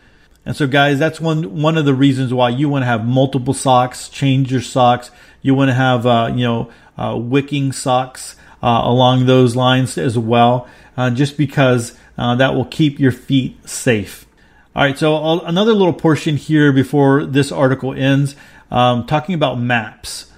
And 0.45 0.55
so, 0.55 0.67
guys, 0.67 0.99
that's 0.99 1.19
one 1.23 1.62
one 1.62 1.79
of 1.79 1.87
the 1.87 1.95
reasons 1.95 2.35
why 2.35 2.50
you 2.50 2.69
want 2.69 2.83
to 2.83 2.87
have 2.87 3.07
multiple 3.07 3.55
socks. 3.55 4.11
Change 4.11 4.53
your 4.53 4.61
socks. 4.61 5.11
You 5.41 5.55
want 5.55 5.71
to 5.71 5.75
have, 5.75 6.05
uh, 6.05 6.33
you 6.35 6.45
know, 6.45 6.71
uh, 6.99 7.17
wicking 7.17 7.73
socks 7.73 8.37
uh, 8.62 8.83
along 8.85 9.25
those 9.25 9.57
lines 9.57 9.97
as 9.97 10.19
well, 10.19 10.69
uh, 10.99 11.09
just 11.09 11.38
because 11.38 11.97
uh, 12.19 12.35
that 12.35 12.55
will 12.55 12.67
keep 12.67 13.00
your 13.00 13.12
feet 13.12 13.67
safe. 13.67 14.26
All 14.76 14.83
right. 14.83 14.99
So 14.99 15.17
I'll, 15.17 15.41
another 15.47 15.73
little 15.73 15.95
portion 15.95 16.37
here 16.37 16.75
before 16.75 17.25
this 17.25 17.50
article 17.50 17.95
ends, 17.95 18.37
um, 18.71 19.07
talking 19.07 19.35
about 19.35 19.59
maps. 19.59 20.31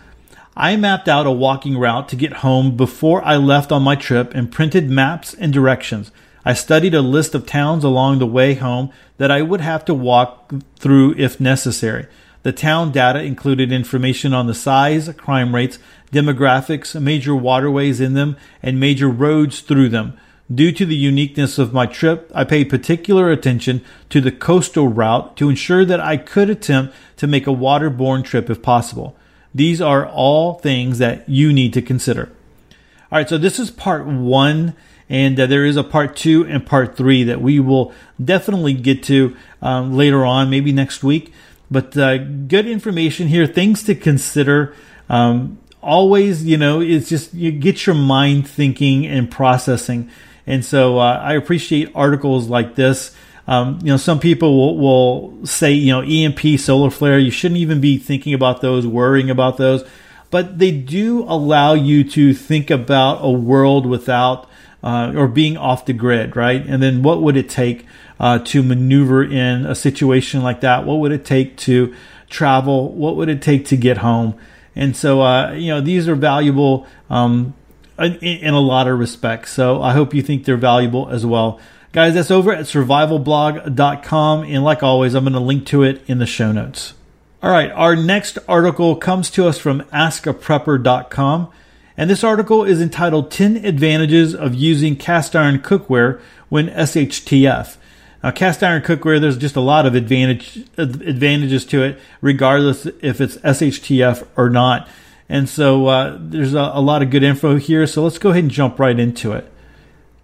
I 0.58 0.76
mapped 0.76 1.06
out 1.06 1.26
a 1.26 1.30
walking 1.30 1.76
route 1.76 2.08
to 2.08 2.16
get 2.16 2.34
home 2.34 2.78
before 2.78 3.22
I 3.22 3.36
left 3.36 3.70
on 3.70 3.82
my 3.82 3.94
trip 3.94 4.32
and 4.34 4.50
printed 4.50 4.88
maps 4.88 5.34
and 5.34 5.52
directions. 5.52 6.10
I 6.46 6.54
studied 6.54 6.94
a 6.94 7.02
list 7.02 7.34
of 7.34 7.44
towns 7.44 7.84
along 7.84 8.20
the 8.20 8.26
way 8.26 8.54
home 8.54 8.90
that 9.18 9.30
I 9.30 9.42
would 9.42 9.60
have 9.60 9.84
to 9.84 9.92
walk 9.92 10.54
through 10.76 11.14
if 11.18 11.38
necessary. 11.38 12.06
The 12.42 12.52
town 12.52 12.90
data 12.90 13.22
included 13.22 13.70
information 13.70 14.32
on 14.32 14.46
the 14.46 14.54
size, 14.54 15.12
crime 15.18 15.54
rates, 15.54 15.78
demographics, 16.10 16.98
major 16.98 17.36
waterways 17.36 18.00
in 18.00 18.14
them, 18.14 18.38
and 18.62 18.80
major 18.80 19.10
roads 19.10 19.60
through 19.60 19.90
them. 19.90 20.18
Due 20.54 20.72
to 20.72 20.86
the 20.86 20.96
uniqueness 20.96 21.58
of 21.58 21.75
my 21.75 21.84
trip, 21.84 22.30
I 22.34 22.44
paid 22.44 22.70
particular 22.70 23.30
attention 23.30 23.84
to 24.08 24.22
the 24.22 24.32
coastal 24.32 24.88
route 24.88 25.36
to 25.36 25.50
ensure 25.50 25.84
that 25.84 26.00
I 26.00 26.16
could 26.16 26.48
attempt 26.48 26.94
to 27.18 27.26
make 27.26 27.46
a 27.46 27.50
waterborne 27.50 28.25
trip 28.25 28.48
if 28.48 28.62
possible. 28.62 29.18
These 29.56 29.80
are 29.80 30.06
all 30.06 30.54
things 30.54 30.98
that 30.98 31.26
you 31.26 31.50
need 31.50 31.72
to 31.72 31.82
consider. 31.82 32.30
All 33.10 33.18
right, 33.18 33.26
so 33.26 33.38
this 33.38 33.58
is 33.58 33.70
part 33.70 34.04
one, 34.04 34.75
and 35.08 35.40
uh, 35.40 35.46
there 35.46 35.64
is 35.64 35.76
a 35.78 35.82
part 35.82 36.14
two 36.14 36.44
and 36.44 36.66
part 36.66 36.94
three 36.94 37.25
that 37.25 37.40
we 37.40 37.58
will 37.58 37.94
definitely 38.22 38.75
get 38.75 39.02
to 39.04 39.34
um, 39.62 39.96
later 39.96 40.26
on, 40.26 40.50
maybe 40.50 40.72
next 40.72 41.02
week. 41.02 41.32
But 41.70 41.96
uh, 41.96 42.18
good 42.18 42.66
information 42.66 43.28
here, 43.28 43.46
things 43.46 43.82
to 43.84 43.94
consider. 43.94 44.75
Um, 45.08 45.58
always, 45.80 46.44
you 46.44 46.58
know, 46.58 46.82
it's 46.82 47.08
just 47.08 47.32
you 47.32 47.50
get 47.50 47.86
your 47.86 47.94
mind 47.96 48.46
thinking 48.46 49.06
and 49.06 49.30
processing. 49.30 50.10
And 50.46 50.66
so 50.66 50.98
uh, 50.98 51.18
I 51.18 51.32
appreciate 51.32 51.90
articles 51.94 52.48
like 52.48 52.75
this 52.75 53.16
um, 53.47 53.79
you 53.83 53.88
know, 53.88 53.97
some 53.97 54.19
people 54.19 54.57
will, 54.57 54.79
will 54.79 55.47
say, 55.47 55.73
you 55.73 55.93
know, 55.93 56.03
EMP, 56.03 56.59
solar 56.59 56.91
flare, 56.91 57.19
you 57.19 57.31
shouldn't 57.31 57.61
even 57.61 57.81
be 57.81 57.97
thinking 57.99 58.35
about 58.35 58.61
those, 58.61 58.87
worrying 58.87 59.31
about 59.31 59.57
those. 59.57 59.85
But 60.31 60.59
they 60.59 60.73
do 60.73 61.23
allow 61.25 61.75
you 61.75 62.03
to 62.11 62.35
think 62.35 62.71
about 62.71 63.19
a 63.23 63.31
world 63.31 63.87
without 63.87 64.49
uh, 64.83 65.12
or 65.17 65.29
being 65.29 65.57
off 65.57 65.87
the 65.87 65.93
grid, 65.93 66.37
right? 66.37 66.65
And 66.67 66.83
then 66.83 67.03
what 67.03 67.23
would 67.23 67.37
it 67.37 67.49
take 67.49 67.87
uh, 68.19 68.41
to 68.41 68.62
maneuver 68.62 69.23
in 69.23 69.67
a 69.67 69.75
situation 69.75 70.43
like 70.43 70.61
that? 70.61 70.85
What 70.85 70.97
would 70.97 71.12
it 71.12 71.25
take 71.25 71.57
to 71.59 71.95
travel? 72.29 72.93
What 72.93 73.17
would 73.17 73.29
it 73.29 73.43
take 73.43 73.65
to 73.67 73.76
get 73.76 73.99
home? 73.99 74.38
And 74.75 74.97
so, 74.97 75.23
uh, 75.23 75.53
you 75.53 75.69
know, 75.69 75.81
these 75.81 76.09
are 76.09 76.15
valuable 76.15 76.87
um, 77.09 77.55
in, 77.99 78.15
in 78.17 78.55
a 78.55 78.61
lot 78.61 78.88
of 78.88 78.99
respects. 78.99 79.53
So 79.53 79.83
I 79.83 79.93
hope 79.93 80.15
you 80.15 80.23
think 80.23 80.45
they're 80.45 80.57
valuable 80.57 81.09
as 81.09 81.25
well. 81.25 81.61
Guys, 81.93 82.14
that's 82.14 82.31
over 82.31 82.52
at 82.52 82.66
survivalblog.com. 82.66 84.43
And 84.45 84.64
like 84.64 84.83
always, 84.83 85.14
I'm 85.14 85.25
going 85.25 85.33
to 85.35 85.40
link 85.40 85.66
to 85.66 85.83
it 85.83 86.02
in 86.07 86.19
the 86.19 86.26
show 86.26 86.52
notes. 86.52 86.95
All 87.43 87.50
right, 87.50 87.71
our 87.71 87.95
next 87.95 88.38
article 88.49 88.97
comes 88.97 89.31
to 89.31 89.47
us 89.47 89.59
from 89.59 89.83
askaprepper.com. 89.93 91.50
And 91.97 92.11
this 92.11 92.25
article 92.25 92.64
is 92.64 92.81
entitled 92.81 93.31
10 93.31 93.64
Advantages 93.64 94.35
of 94.35 94.55
Using 94.55 94.97
Cast 94.97 95.35
Iron 95.35 95.61
Cookware 95.61 96.21
When 96.49 96.69
SHTF. 96.69 97.76
Now, 98.26 98.33
cast 98.33 98.61
iron 98.64 98.83
cookware, 98.83 99.21
there's 99.21 99.38
just 99.38 99.55
a 99.55 99.61
lot 99.61 99.87
of 99.87 99.95
advantage, 99.95 100.64
advantages 100.76 101.64
to 101.66 101.85
it, 101.85 102.00
regardless 102.21 102.87
if 103.00 103.21
it's 103.21 103.37
SHTF 103.37 104.26
or 104.37 104.50
not. 104.50 104.88
And 105.28 105.49
so 105.49 105.87
uh, 105.87 106.16
there's 106.19 106.52
a, 106.52 106.73
a 106.75 106.81
lot 106.81 107.02
of 107.02 107.11
good 107.11 107.23
info 107.23 107.57
here. 107.57 107.87
So 107.87 108.02
let's 108.02 108.19
go 108.19 108.31
ahead 108.31 108.43
and 108.43 108.50
jump 108.50 108.81
right 108.81 108.99
into 108.99 109.31
it. 109.31 109.49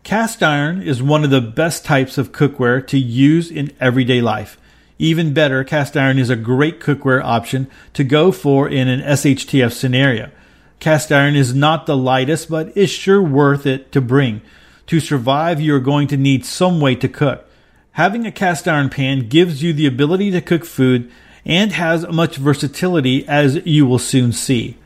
Cast 0.04 0.42
iron 0.42 0.82
is 0.82 1.00
one 1.00 1.22
of 1.22 1.30
the 1.30 1.40
best 1.40 1.84
types 1.84 2.18
of 2.18 2.32
cookware 2.32 2.84
to 2.88 2.98
use 2.98 3.52
in 3.52 3.70
everyday 3.78 4.20
life. 4.20 4.58
Even 4.98 5.32
better, 5.32 5.62
cast 5.62 5.96
iron 5.96 6.18
is 6.18 6.28
a 6.28 6.34
great 6.34 6.80
cookware 6.80 7.22
option 7.22 7.70
to 7.94 8.02
go 8.02 8.32
for 8.32 8.68
in 8.68 8.88
an 8.88 9.00
SHTF 9.00 9.70
scenario. 9.72 10.32
Cast 10.80 11.12
iron 11.12 11.36
is 11.36 11.54
not 11.54 11.86
the 11.86 11.96
lightest, 11.96 12.50
but 12.50 12.76
is 12.76 12.90
sure 12.90 13.22
worth 13.22 13.64
it 13.64 13.92
to 13.92 14.00
bring. 14.00 14.42
To 14.88 14.98
survive, 14.98 15.60
you 15.60 15.72
are 15.76 15.80
going 15.80 16.08
to 16.08 16.16
need 16.16 16.44
some 16.44 16.80
way 16.80 16.96
to 16.96 17.08
cook. 17.08 17.48
Having 17.92 18.26
a 18.26 18.32
cast 18.32 18.66
iron 18.66 18.90
pan 18.90 19.28
gives 19.28 19.62
you 19.62 19.72
the 19.72 19.86
ability 19.86 20.32
to 20.32 20.40
cook 20.40 20.64
food 20.64 21.12
and 21.46 21.70
has 21.72 22.08
much 22.08 22.36
versatility 22.36 23.26
as 23.28 23.64
you 23.64 23.86
will 23.86 24.00
soon 24.00 24.32
see. 24.32 24.78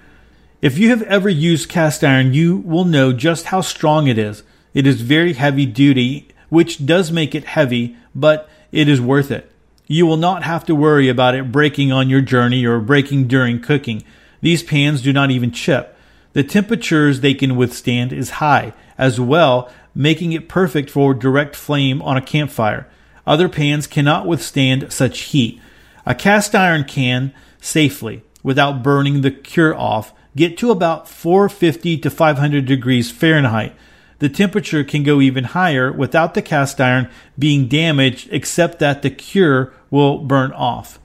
If 0.61 0.77
you 0.77 0.91
have 0.91 1.03
ever 1.03 1.31
used 1.31 1.71
cast 1.71 2.05
iron, 2.05 2.35
you 2.35 2.59
will 2.59 2.85
know 2.85 3.15
just 3.15 3.47
how 3.47 3.63
strong 3.63 4.09
it 4.09 4.19
is. 4.19 4.43
It 4.77 4.87
is 4.87 5.01
very 5.01 5.33
heavy 5.33 5.65
duty, 5.65 6.29
which 6.51 6.85
does 6.85 7.11
make 7.11 7.35
it 7.35 7.45
heavy, 7.45 7.97
but 8.15 8.47
it 8.73 8.91
is 8.91 9.01
worth 9.01 9.31
it. 9.31 9.51
You 9.87 10.05
will 10.05 10.19
not 10.19 10.43
have 10.43 10.67
to 10.67 10.75
worry 10.75 11.09
about 11.09 11.35
it 11.35 11.51
breaking 11.51 11.93
on 11.93 12.11
your 12.11 12.21
journey 12.21 12.67
or 12.67 12.79
breaking 12.81 13.27
during 13.27 13.63
cooking. 13.63 14.03
These 14.43 14.63
pans 14.63 15.01
do 15.01 15.15
not 15.15 15.31
even 15.31 15.51
chip. 15.51 15.97
The 16.35 16.45
temperatures 16.45 17.21
they 17.21 17.33
can 17.33 17.57
withstand 17.57 18.13
is 18.13 18.33
high, 18.33 18.75
as 18.99 19.19
well, 19.19 19.73
making 19.95 20.35
it 20.35 20.47
perfect 20.47 20.91
for 20.91 21.15
direct 21.15 21.57
flame 21.57 22.03
on 22.03 22.19
a 22.19 22.21
campfire. 22.21 22.87
Other 23.27 23.49
pans 23.49 23.87
cannot 23.87 24.27
withstand 24.27 24.93
such 24.93 25.21
heat. 25.21 25.59
A 26.05 26.15
cast 26.15 26.55
iron 26.55 26.85
can 26.85 27.33
safely, 27.63 28.23
without 28.43 28.83
burning 28.83 29.23
the 29.23 29.31
cure 29.31 29.75
off, 29.75 30.13
get 30.37 30.59
to 30.59 30.71
about 30.71 31.09
450 31.09 31.97
to 31.97 32.11
500 32.11 32.67
degrees 32.67 33.11
Fahrenheit. 33.11 33.75
The 34.19 34.29
temperature 34.29 34.83
can 34.83 35.03
go 35.03 35.21
even 35.21 35.45
higher 35.45 35.93
without 35.93 36.35
the 36.35 36.43
cast 36.43 36.81
iron 36.81 37.09
being 37.39 37.69
damaged, 37.69 38.29
except 38.31 38.79
that 38.79 39.03
the 39.03 39.11
cure 39.11 39.75
will 39.91 40.19
burn 40.19 40.53
off. 40.53 40.99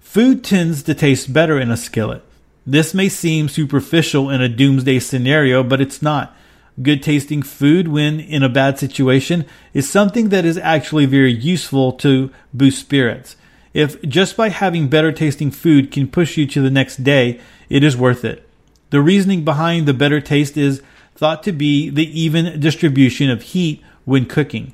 Food 0.00 0.42
tends 0.42 0.82
to 0.84 0.94
taste 0.94 1.32
better 1.32 1.60
in 1.60 1.70
a 1.70 1.76
skillet. 1.76 2.22
This 2.66 2.94
may 2.94 3.08
seem 3.08 3.48
superficial 3.48 4.30
in 4.30 4.40
a 4.40 4.48
doomsday 4.48 4.98
scenario, 4.98 5.62
but 5.62 5.80
it's 5.80 6.02
not 6.02 6.34
good 6.82 7.02
tasting 7.02 7.42
food 7.42 7.88
when 7.88 8.20
in 8.20 8.42
a 8.42 8.48
bad 8.48 8.78
situation 8.78 9.44
is 9.74 9.88
something 9.88 10.28
that 10.28 10.44
is 10.44 10.58
actually 10.58 11.06
very 11.06 11.32
useful 11.32 11.92
to 11.92 12.30
boost 12.54 12.78
spirits. 12.78 13.36
If 13.74 14.00
just 14.02 14.36
by 14.36 14.48
having 14.48 14.88
better 14.88 15.12
tasting 15.12 15.50
food 15.50 15.90
can 15.90 16.08
push 16.08 16.36
you 16.36 16.46
to 16.46 16.60
the 16.60 16.70
next 16.70 17.04
day, 17.04 17.40
it 17.68 17.82
is 17.82 17.96
worth 17.96 18.24
it. 18.24 18.48
The 18.90 19.00
reasoning 19.00 19.44
behind 19.44 19.86
the 19.86 19.94
better 19.94 20.20
taste 20.20 20.56
is 20.56 20.82
thought 21.18 21.42
to 21.42 21.50
be 21.50 21.90
the 21.90 22.08
even 22.18 22.60
distribution 22.60 23.28
of 23.28 23.42
heat 23.42 23.82
when 24.04 24.24
cooking. 24.24 24.72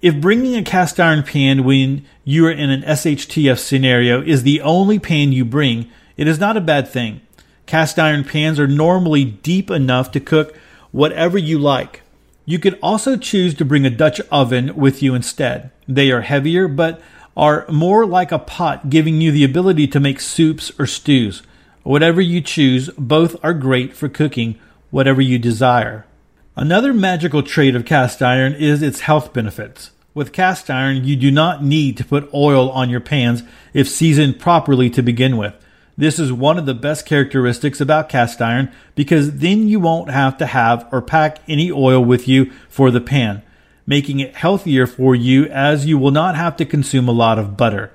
If 0.00 0.20
bringing 0.20 0.54
a 0.54 0.62
cast 0.62 1.00
iron 1.00 1.24
pan 1.24 1.64
when 1.64 2.06
you 2.22 2.46
are 2.46 2.52
in 2.52 2.70
an 2.70 2.82
SHTF 2.82 3.58
scenario 3.58 4.22
is 4.22 4.44
the 4.44 4.60
only 4.60 5.00
pan 5.00 5.32
you 5.32 5.44
bring, 5.44 5.90
it 6.16 6.28
is 6.28 6.38
not 6.38 6.56
a 6.56 6.60
bad 6.60 6.86
thing. 6.86 7.22
Cast 7.66 7.98
iron 7.98 8.22
pans 8.22 8.60
are 8.60 8.68
normally 8.68 9.24
deep 9.24 9.68
enough 9.68 10.12
to 10.12 10.20
cook 10.20 10.56
whatever 10.92 11.38
you 11.38 11.58
like. 11.58 12.02
You 12.44 12.60
could 12.60 12.78
also 12.80 13.16
choose 13.16 13.52
to 13.54 13.64
bring 13.64 13.84
a 13.84 13.90
Dutch 13.90 14.20
oven 14.30 14.76
with 14.76 15.02
you 15.02 15.12
instead. 15.12 15.72
They 15.88 16.12
are 16.12 16.20
heavier, 16.20 16.68
but 16.68 17.02
are 17.36 17.66
more 17.68 18.06
like 18.06 18.30
a 18.30 18.38
pot, 18.38 18.90
giving 18.90 19.20
you 19.20 19.32
the 19.32 19.44
ability 19.44 19.88
to 19.88 19.98
make 19.98 20.20
soups 20.20 20.70
or 20.78 20.86
stews. 20.86 21.42
Whatever 21.82 22.20
you 22.20 22.40
choose, 22.40 22.90
both 22.90 23.34
are 23.42 23.54
great 23.54 23.96
for 23.96 24.08
cooking 24.08 24.56
whatever 24.92 25.20
you 25.20 25.38
desire. 25.40 26.06
Another 26.54 26.92
magical 26.92 27.42
trait 27.42 27.74
of 27.74 27.84
cast 27.84 28.22
iron 28.22 28.52
is 28.52 28.82
its 28.82 29.00
health 29.00 29.32
benefits. 29.32 29.90
With 30.14 30.34
cast 30.34 30.68
iron, 30.68 31.04
you 31.04 31.16
do 31.16 31.30
not 31.30 31.64
need 31.64 31.96
to 31.96 32.04
put 32.04 32.32
oil 32.34 32.70
on 32.70 32.90
your 32.90 33.00
pans 33.00 33.42
if 33.72 33.88
seasoned 33.88 34.38
properly 34.38 34.90
to 34.90 35.02
begin 35.02 35.38
with. 35.38 35.54
This 35.96 36.18
is 36.18 36.30
one 36.30 36.58
of 36.58 36.66
the 36.66 36.74
best 36.74 37.06
characteristics 37.06 37.80
about 37.80 38.10
cast 38.10 38.42
iron 38.42 38.70
because 38.94 39.38
then 39.38 39.66
you 39.66 39.80
won't 39.80 40.10
have 40.10 40.36
to 40.38 40.46
have 40.46 40.86
or 40.92 41.00
pack 41.00 41.38
any 41.48 41.72
oil 41.72 42.04
with 42.04 42.28
you 42.28 42.50
for 42.68 42.90
the 42.90 43.00
pan, 43.00 43.42
making 43.86 44.20
it 44.20 44.36
healthier 44.36 44.86
for 44.86 45.14
you 45.14 45.46
as 45.46 45.86
you 45.86 45.96
will 45.96 46.10
not 46.10 46.36
have 46.36 46.56
to 46.58 46.66
consume 46.66 47.08
a 47.08 47.12
lot 47.12 47.38
of 47.38 47.56
butter. 47.56 47.90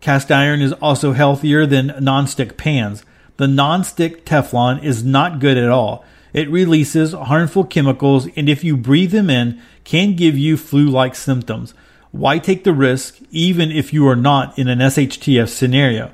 Cast 0.00 0.32
iron 0.32 0.62
is 0.62 0.72
also 0.74 1.12
healthier 1.12 1.66
than 1.66 1.88
nonstick 1.88 2.56
pans. 2.56 3.04
The 3.36 3.46
nonstick 3.46 4.22
Teflon 4.22 4.82
is 4.82 5.04
not 5.04 5.38
good 5.38 5.58
at 5.58 5.68
all. 5.68 6.04
It 6.32 6.50
releases 6.50 7.12
harmful 7.12 7.64
chemicals 7.64 8.28
and 8.36 8.48
if 8.48 8.64
you 8.64 8.76
breathe 8.76 9.12
them 9.12 9.30
in 9.30 9.60
can 9.84 10.16
give 10.16 10.38
you 10.38 10.56
flu-like 10.56 11.14
symptoms. 11.14 11.74
Why 12.10 12.38
take 12.38 12.64
the 12.64 12.72
risk 12.72 13.18
even 13.30 13.70
if 13.70 13.92
you 13.92 14.06
are 14.08 14.16
not 14.16 14.58
in 14.58 14.68
an 14.68 14.78
SHTF 14.78 15.48
scenario? 15.48 16.12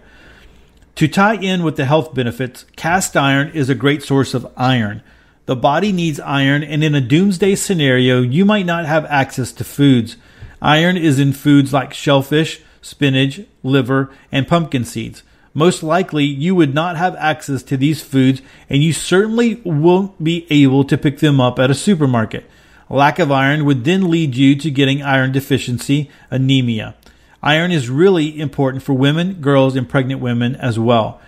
To 0.97 1.07
tie 1.07 1.37
in 1.37 1.63
with 1.63 1.77
the 1.77 1.85
health 1.85 2.15
benefits, 2.15 2.65
cast 2.75 3.17
iron 3.17 3.51
is 3.51 3.69
a 3.69 3.75
great 3.75 4.03
source 4.03 4.35
of 4.35 4.51
iron. 4.57 5.03
The 5.47 5.57
body 5.57 5.93
needs 5.93 6.19
iron, 6.21 6.63
and 6.63 6.83
in 6.83 6.95
a 6.95 7.01
doomsday 7.01 7.55
scenario, 7.55 8.21
you 8.21 8.45
might 8.45 8.67
not 8.67 8.85
have 8.85 9.05
access 9.07 9.53
to 9.53 9.65
foods. 9.65 10.17
Iron 10.61 10.97
is 10.97 11.21
in 11.21 11.33
foods 11.33 11.73
like 11.73 11.95
shellfish, 11.95 12.61
spinach, 12.83 13.41
liver, 13.63 14.11
and 14.33 14.49
pumpkin 14.49 14.85
seeds. 14.85 15.23
Most 15.55 15.83
likely, 15.83 16.25
you 16.25 16.55
would 16.55 16.75
not 16.75 16.97
have 16.97 17.17
access 17.17 17.63
to 17.65 17.77
these 17.77 18.03
foods, 18.03 18.43
and 18.69 18.83
you 18.83 18.93
certainly 18.93 19.57
won't 19.65 20.23
be 20.23 20.47
able 20.51 20.85
to 20.85 20.99
pick 20.99 21.19
them 21.19 21.41
up 21.41 21.59
at 21.59 21.71
a 21.71 21.75
supermarket. 21.75 22.49
lack 22.91 23.19
of 23.19 23.31
iron 23.31 23.65
would 23.65 23.85
then 23.85 24.11
lead 24.11 24.35
you 24.35 24.57
to 24.57 24.71
getting 24.71 25.03
iron 25.03 25.33
deficiency, 25.33 26.11
anemia. 26.31 26.95
Iron 27.43 27.71
is 27.71 27.89
really 27.89 28.39
important 28.41 28.83
for 28.83 28.95
women, 28.95 29.35
girls, 29.35 29.77
and 29.77 29.89
pregnant 29.89 30.21
women 30.21 30.57
as 30.57 30.79
well. 30.79 31.21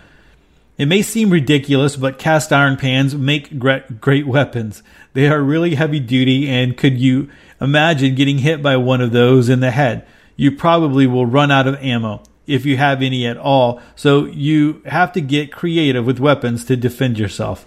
It 0.77 0.87
may 0.87 1.03
seem 1.03 1.29
ridiculous, 1.29 1.95
but 1.95 2.17
cast 2.17 2.51
iron 2.51 2.75
pans 2.75 3.15
make 3.15 3.59
great, 3.59 4.25
weapons. 4.25 4.81
They 5.13 5.27
are 5.27 5.41
really 5.41 5.75
heavy 5.75 5.99
duty, 5.99 6.49
and 6.49 6.75
could 6.75 6.97
you 6.97 7.29
imagine 7.59 8.15
getting 8.15 8.39
hit 8.39 8.63
by 8.63 8.77
one 8.77 8.99
of 8.99 9.11
those 9.11 9.47
in 9.47 9.59
the 9.59 9.71
head? 9.71 10.07
You 10.35 10.51
probably 10.51 11.05
will 11.05 11.27
run 11.27 11.51
out 11.51 11.67
of 11.67 11.75
ammo, 11.83 12.23
if 12.47 12.65
you 12.65 12.77
have 12.77 13.01
any 13.01 13.25
at 13.25 13.37
all, 13.37 13.81
so 13.95 14.25
you 14.25 14.81
have 14.85 15.11
to 15.13 15.21
get 15.21 15.51
creative 15.51 16.05
with 16.05 16.19
weapons 16.19 16.65
to 16.65 16.75
defend 16.75 17.17
yourself. 17.17 17.65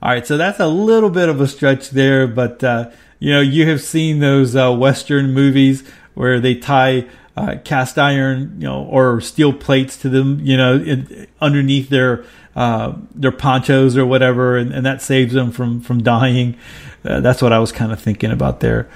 All 0.00 0.10
right, 0.10 0.26
so 0.26 0.36
that's 0.36 0.60
a 0.60 0.68
little 0.68 1.10
bit 1.10 1.28
of 1.28 1.40
a 1.40 1.48
stretch 1.48 1.90
there, 1.90 2.26
but 2.26 2.62
uh, 2.62 2.90
you 3.18 3.32
know, 3.32 3.40
you 3.40 3.68
have 3.68 3.80
seen 3.80 4.20
those 4.20 4.54
uh, 4.54 4.72
Western 4.72 5.32
movies 5.32 5.82
where 6.14 6.40
they 6.40 6.54
tie 6.54 7.06
uh, 7.36 7.56
cast 7.64 7.98
iron, 7.98 8.56
you 8.58 8.66
know, 8.66 8.84
or 8.84 9.20
steel 9.20 9.52
plates 9.52 9.96
to 9.98 10.08
them, 10.08 10.40
you 10.42 10.56
know, 10.56 10.76
in, 10.76 11.26
underneath 11.40 11.88
their 11.88 12.24
uh, 12.56 12.94
their 13.14 13.30
ponchos 13.30 13.96
or 13.96 14.04
whatever, 14.04 14.56
and, 14.56 14.72
and, 14.72 14.84
that 14.84 15.00
saves 15.00 15.32
them 15.32 15.52
from 15.52 15.80
from 15.80 16.02
dying. 16.02 16.56
Uh, 17.04 17.20
that's 17.20 17.40
what 17.40 17.52
I 17.52 17.60
was 17.60 17.70
kind 17.70 17.92
of 17.92 18.00
thinking 18.00 18.32
about 18.32 18.58
there. 18.58 18.88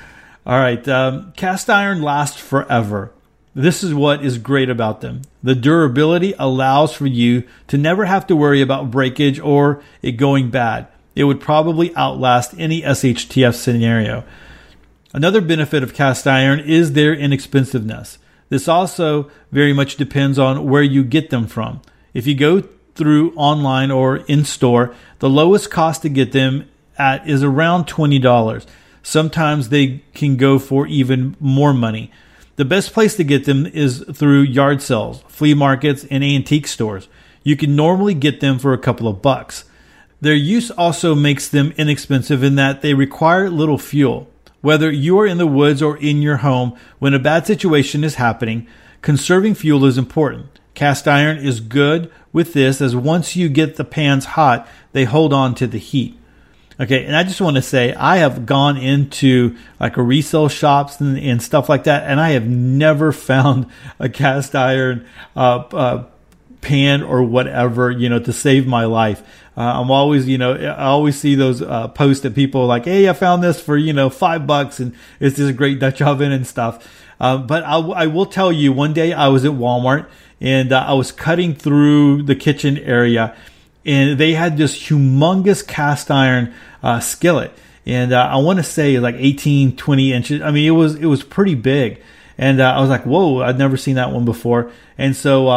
All 0.45 0.59
right, 0.59 0.87
um, 0.89 1.33
cast 1.37 1.71
iron 1.71 2.03
lasts 2.03 2.41
forever. 2.41 3.13
This 3.55 3.85
is 3.85 3.93
what 3.93 4.25
is 4.25 4.39
great 4.39 4.71
about 4.71 5.03
them. 5.03 5.23
The 5.43 5.55
durability 5.55 6.35
allows 6.39 6.95
for 6.95 7.07
you 7.07 7.45
to 7.69 7.77
never 7.77 8.07
have 8.07 8.27
to 8.29 8.37
worry 8.37 8.63
about 8.63 8.91
breakage 8.91 9.39
or 9.39 9.83
it 10.01 10.13
going 10.13 10.51
bad. 10.51 10.89
It 11.15 11.25
would 11.25 11.41
probably 11.41 11.95
outlast 11.95 12.55
any 12.57 12.81
SHTF 12.81 13.55
scenario. 13.55 14.25
Another 15.13 15.43
benefit 15.43 15.83
of 15.83 15.93
cast 15.93 16.27
iron 16.27 16.61
is 16.61 16.93
their 16.93 17.15
inexpensiveness. 17.15 18.17
This 18.49 18.69
also 18.69 19.31
very 19.51 19.75
much 19.75 19.97
depends 19.97 20.39
on 20.39 20.69
where 20.69 20.83
you 20.83 21.05
get 21.05 21.29
them 21.29 21.47
from. 21.47 21.83
If 22.15 22.27
you 22.27 22.35
go 22.35 22.63
through 22.95 23.35
online 23.35 23.91
or 23.91 24.19
in 24.29 24.47
store, 24.47 24.95
the 25.19 25.29
lowest 25.29 25.71
cost 25.71 26.03
to 26.03 26.09
get 26.09 26.33
them 26.33 26.69
at 26.99 27.29
is 27.29 27.43
around 27.43 27.87
$20. 27.87 28.67
Sometimes 29.03 29.69
they 29.69 30.03
can 30.15 30.37
go 30.39 30.59
for 30.59 30.87
even 30.87 31.37
more 31.41 31.75
money. 31.75 32.11
The 32.57 32.65
best 32.67 32.93
place 32.93 33.17
to 33.17 33.25
get 33.25 33.47
them 33.47 33.67
is 33.67 34.05
through 34.13 34.43
yard 34.43 34.83
sales, 34.83 35.23
flea 35.29 35.55
markets, 35.55 36.05
and 36.11 36.23
antique 36.23 36.67
stores. 36.67 37.09
You 37.43 37.57
can 37.57 37.75
normally 37.75 38.15
get 38.15 38.41
them 38.41 38.59
for 38.59 38.73
a 38.73 38.79
couple 38.79 39.09
of 39.09 39.23
bucks. 39.23 39.65
Their 40.21 40.35
use 40.35 40.71
also 40.71 41.15
makes 41.15 41.49
them 41.49 41.73
inexpensive 41.77 42.45
in 42.45 42.55
that 42.57 42.83
they 42.83 42.95
require 42.95 43.49
little 43.49 43.79
fuel. 43.79 44.29
Whether 44.61 44.93
you 44.93 45.19
are 45.19 45.27
in 45.27 45.39
the 45.39 45.47
woods 45.47 45.83
or 45.83 45.97
in 45.97 46.23
your 46.23 46.37
home, 46.39 46.77
when 46.99 47.15
a 47.15 47.19
bad 47.19 47.47
situation 47.47 48.05
is 48.05 48.15
happening, 48.17 48.69
conserving 49.01 49.55
fuel 49.55 49.85
is 49.87 49.99
important. 49.99 50.61
Cast 50.75 51.09
iron 51.09 51.39
is 51.39 51.59
good 51.59 52.13
with 52.33 52.53
this 52.53 52.81
as 52.81 52.95
once 52.95 53.35
you 53.35 53.49
get 53.49 53.77
the 53.77 53.85
pans 53.85 54.25
hot, 54.25 54.69
they 54.93 55.05
hold 55.05 55.33
on 55.33 55.55
to 55.57 55.67
the 55.67 55.79
heat. 55.79 56.17
Okay, 56.81 57.05
and 57.05 57.15
I 57.15 57.23
just 57.23 57.41
want 57.41 57.57
to 57.57 57.63
say 57.63 57.95
I 57.95 58.19
have 58.19 58.47
gone 58.47 58.77
into 58.77 59.57
like 59.79 59.97
a 59.97 60.03
resale 60.03 60.49
shops 60.49 61.01
and, 61.01 61.19
and 61.19 61.43
stuff 61.43 61.69
like 61.69 61.85
that, 61.85 62.05
and 62.05 62.21
I 62.21 62.31
have 62.31 62.47
never 62.47 63.13
found 63.13 63.67
a 63.99 64.09
cast 64.09 64.55
iron 64.55 65.07
uh, 65.37 65.65
uh, 65.73 66.05
pan 66.61 67.03
or 67.03 67.23
whatever, 67.23 67.91
you 67.91 68.09
know, 68.09 68.19
to 68.21 68.33
save 68.33 68.67
my 68.67 68.85
life. 68.85 69.23
Uh, 69.57 69.81
I'm 69.81 69.91
always, 69.91 70.27
you 70.27 70.39
know, 70.39 70.55
I 70.55 70.85
always 70.85 71.19
see 71.19 71.35
those 71.35 71.61
uh, 71.61 71.89
posts 71.89 72.23
that 72.23 72.35
people 72.35 72.67
like, 72.67 72.87
"Hey, 72.87 73.09
I 73.09 73.13
found 73.13 73.43
this 73.43 73.61
for 73.61 73.77
you 73.77 73.93
know 73.93 74.09
five 74.09 74.47
bucks, 74.47 74.81
and 74.81 74.95
it's 75.21 75.37
this 75.37 75.55
great 75.55 75.79
Dutch 75.79 76.01
oven 76.03 76.33
and 76.33 76.47
stuff." 76.47 76.89
Uh, 77.21 77.39
but 77.39 77.63
I, 77.63 77.79
I, 77.79 78.07
will 78.09 78.27
tell 78.27 78.51
you, 78.51 78.73
one 78.73 78.93
day 78.93 79.13
I 79.13 79.29
was 79.29 79.45
at 79.45 79.53
Walmart 79.53 80.09
and 80.41 80.73
uh, 80.73 80.85
I 80.89 80.95
was 80.95 81.13
cutting 81.13 81.55
through 81.55 82.25
the 82.25 82.35
kitchen 82.35 82.77
area, 82.79 83.37
and 83.85 84.19
they 84.19 84.35
had 84.35 84.57
this 84.57 84.77
humongous 84.77 85.67
cast 85.67 86.11
iron 86.11 86.55
uh, 86.83 87.01
skillet, 87.01 87.53
and 87.87 88.13
uh, 88.13 88.29
I 88.31 88.37
want 88.37 88.59
to 88.59 88.63
say 88.63 88.99
like 88.99 89.17
18, 89.19 89.77
20 89.77 90.13
inches. 90.13 90.43
I 90.43 90.51
mean, 90.51 90.67
it 90.67 90.73
was 90.73 90.97
it 90.97 91.07
was 91.07 91.23
pretty 91.23 91.55
big, 91.55 92.03
and 92.39 92.63
I 92.63 92.81
was 92.81 92.91
like, 92.91 93.05
"Whoa, 93.05 93.41
I'd 93.41 93.59
never 93.59 93.77
seen 93.77 93.97
that 93.97 94.13
one 94.13 94.25
before." 94.25 94.71
And 94.99 95.17
so 95.17 95.51